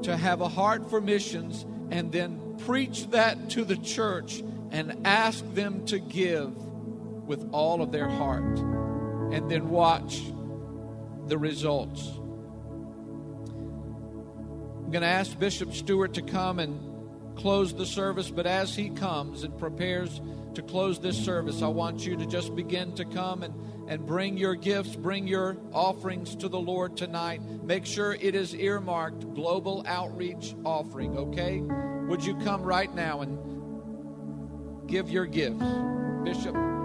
to 0.04 0.16
have 0.16 0.40
a 0.40 0.48
heart 0.48 0.88
for 0.88 1.00
missions 1.00 1.66
and 1.90 2.12
then 2.12 2.56
preach 2.58 3.08
that 3.10 3.50
to 3.50 3.64
the 3.64 3.76
church 3.76 4.42
and 4.70 5.06
ask 5.06 5.44
them 5.54 5.84
to 5.86 5.98
give 5.98 6.54
with 7.26 7.48
all 7.52 7.82
of 7.82 7.92
their 7.92 8.08
heart 8.08 8.58
and 8.58 9.50
then 9.50 9.68
watch 9.68 10.22
the 11.26 11.36
results. 11.38 12.06
I'm 14.84 14.90
going 14.90 15.02
to 15.02 15.08
ask 15.08 15.38
Bishop 15.38 15.74
Stewart 15.74 16.14
to 16.14 16.22
come 16.22 16.58
and 16.58 16.87
close 17.38 17.72
the 17.72 17.86
service, 17.86 18.30
but 18.30 18.46
as 18.46 18.74
he 18.74 18.90
comes 18.90 19.44
and 19.44 19.56
prepares 19.58 20.20
to 20.54 20.62
close 20.62 20.98
this 21.00 21.16
service, 21.16 21.62
I 21.62 21.68
want 21.68 22.04
you 22.04 22.16
to 22.16 22.26
just 22.26 22.54
begin 22.54 22.94
to 22.96 23.04
come 23.04 23.42
and 23.42 23.54
and 23.88 24.04
bring 24.04 24.36
your 24.36 24.54
gifts, 24.54 24.94
bring 24.94 25.26
your 25.26 25.56
offerings 25.72 26.36
to 26.36 26.48
the 26.48 26.60
Lord 26.60 26.96
tonight. 26.96 27.40
Make 27.64 27.86
sure 27.86 28.12
it 28.12 28.34
is 28.34 28.54
earmarked 28.54 29.34
Global 29.34 29.82
Outreach 29.86 30.54
Offering, 30.64 31.16
okay? 31.16 31.60
Would 31.60 32.22
you 32.22 32.36
come 32.36 32.62
right 32.62 32.94
now 32.94 33.22
and 33.22 34.86
give 34.86 35.08
your 35.10 35.24
gifts? 35.24 35.64
Bishop. 36.22 36.77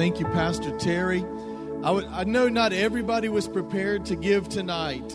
Thank 0.00 0.18
you, 0.18 0.24
Pastor 0.28 0.74
Terry. 0.78 1.22
I, 1.84 1.90
would, 1.90 2.06
I 2.06 2.24
know 2.24 2.48
not 2.48 2.72
everybody 2.72 3.28
was 3.28 3.46
prepared 3.46 4.06
to 4.06 4.16
give 4.16 4.48
tonight, 4.48 5.14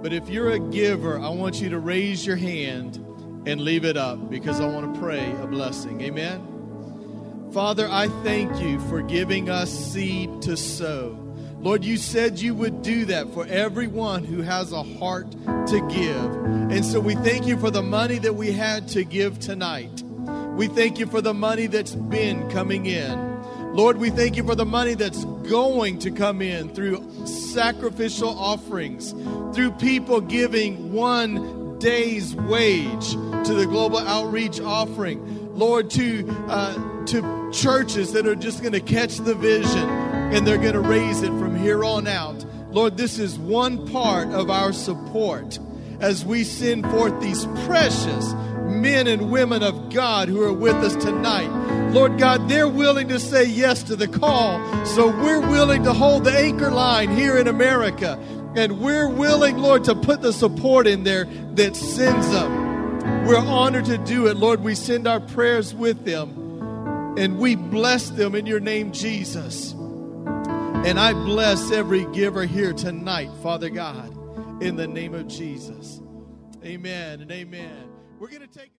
but 0.00 0.14
if 0.14 0.30
you're 0.30 0.52
a 0.52 0.58
giver, 0.58 1.20
I 1.20 1.28
want 1.28 1.60
you 1.60 1.68
to 1.68 1.78
raise 1.78 2.26
your 2.26 2.36
hand 2.36 2.96
and 3.44 3.60
leave 3.60 3.84
it 3.84 3.98
up 3.98 4.30
because 4.30 4.58
I 4.58 4.64
want 4.64 4.94
to 4.94 4.98
pray 4.98 5.30
a 5.42 5.46
blessing. 5.46 6.00
Amen. 6.00 7.50
Father, 7.52 7.86
I 7.90 8.08
thank 8.22 8.58
you 8.58 8.80
for 8.88 9.02
giving 9.02 9.50
us 9.50 9.70
seed 9.70 10.40
to 10.40 10.56
sow. 10.56 11.10
Lord, 11.58 11.84
you 11.84 11.98
said 11.98 12.38
you 12.38 12.54
would 12.54 12.80
do 12.80 13.04
that 13.04 13.34
for 13.34 13.44
everyone 13.44 14.24
who 14.24 14.40
has 14.40 14.72
a 14.72 14.82
heart 14.82 15.30
to 15.32 15.86
give. 15.90 16.34
And 16.72 16.86
so 16.86 17.00
we 17.00 17.16
thank 17.16 17.46
you 17.46 17.58
for 17.58 17.70
the 17.70 17.82
money 17.82 18.16
that 18.16 18.34
we 18.34 18.52
had 18.52 18.88
to 18.88 19.04
give 19.04 19.40
tonight. 19.40 20.02
We 20.56 20.68
thank 20.68 20.98
you 20.98 21.04
for 21.04 21.20
the 21.20 21.34
money 21.34 21.66
that's 21.66 21.94
been 21.94 22.48
coming 22.48 22.86
in. 22.86 23.31
Lord, 23.74 23.96
we 23.96 24.10
thank 24.10 24.36
you 24.36 24.44
for 24.44 24.54
the 24.54 24.66
money 24.66 24.92
that's 24.92 25.24
going 25.24 25.98
to 26.00 26.10
come 26.10 26.42
in 26.42 26.74
through 26.74 27.26
sacrificial 27.26 28.28
offerings, 28.28 29.12
through 29.54 29.70
people 29.72 30.20
giving 30.20 30.92
one 30.92 31.78
day's 31.78 32.34
wage 32.34 33.12
to 33.12 33.54
the 33.54 33.64
global 33.66 33.96
outreach 33.96 34.60
offering. 34.60 35.56
Lord, 35.56 35.88
to 35.92 36.28
uh, 36.48 37.04
to 37.06 37.50
churches 37.50 38.12
that 38.12 38.26
are 38.26 38.34
just 38.34 38.60
going 38.60 38.74
to 38.74 38.80
catch 38.80 39.16
the 39.16 39.34
vision 39.34 39.88
and 39.88 40.46
they're 40.46 40.58
going 40.58 40.74
to 40.74 40.80
raise 40.80 41.22
it 41.22 41.30
from 41.30 41.56
here 41.56 41.82
on 41.82 42.06
out. 42.06 42.44
Lord, 42.72 42.98
this 42.98 43.18
is 43.18 43.38
one 43.38 43.88
part 43.90 44.28
of 44.28 44.50
our 44.50 44.74
support 44.74 45.58
as 46.00 46.26
we 46.26 46.44
send 46.44 46.84
forth 46.90 47.18
these 47.22 47.46
precious 47.64 48.34
men 48.68 49.06
and 49.06 49.30
women 49.30 49.62
of 49.62 49.90
God 49.90 50.28
who 50.28 50.42
are 50.42 50.52
with 50.52 50.74
us 50.76 50.96
tonight. 50.96 51.48
Lord 51.92 52.18
God, 52.18 52.48
they're 52.48 52.68
willing 52.68 53.08
to 53.08 53.20
say 53.20 53.44
yes 53.44 53.82
to 53.84 53.96
the 53.96 54.08
call. 54.08 54.60
So 54.86 55.08
we're 55.08 55.40
willing 55.40 55.82
to 55.84 55.92
hold 55.92 56.24
the 56.24 56.32
anchor 56.32 56.70
line 56.70 57.14
here 57.14 57.38
in 57.38 57.48
America. 57.48 58.18
And 58.56 58.80
we're 58.80 59.08
willing, 59.08 59.58
Lord, 59.58 59.84
to 59.84 59.94
put 59.94 60.20
the 60.22 60.32
support 60.32 60.86
in 60.86 61.04
there 61.04 61.24
that 61.54 61.76
sends 61.76 62.28
them. 62.30 63.26
We're 63.26 63.36
honored 63.36 63.86
to 63.86 63.98
do 63.98 64.26
it, 64.26 64.36
Lord. 64.36 64.62
We 64.62 64.74
send 64.74 65.06
our 65.06 65.20
prayers 65.20 65.74
with 65.74 66.04
them 66.04 66.42
and 67.16 67.38
we 67.38 67.56
bless 67.56 68.10
them 68.10 68.34
in 68.34 68.46
your 68.46 68.60
name, 68.60 68.92
Jesus. 68.92 69.72
And 69.72 70.98
I 70.98 71.12
bless 71.12 71.70
every 71.70 72.06
giver 72.06 72.44
here 72.44 72.72
tonight, 72.72 73.30
Father 73.42 73.70
God, 73.70 74.10
in 74.62 74.76
the 74.76 74.86
name 74.86 75.14
of 75.14 75.28
Jesus. 75.28 76.00
Amen 76.64 77.20
and 77.20 77.30
amen. 77.30 77.91
We're 78.22 78.28
going 78.28 78.42
to 78.42 78.46
take 78.46 78.70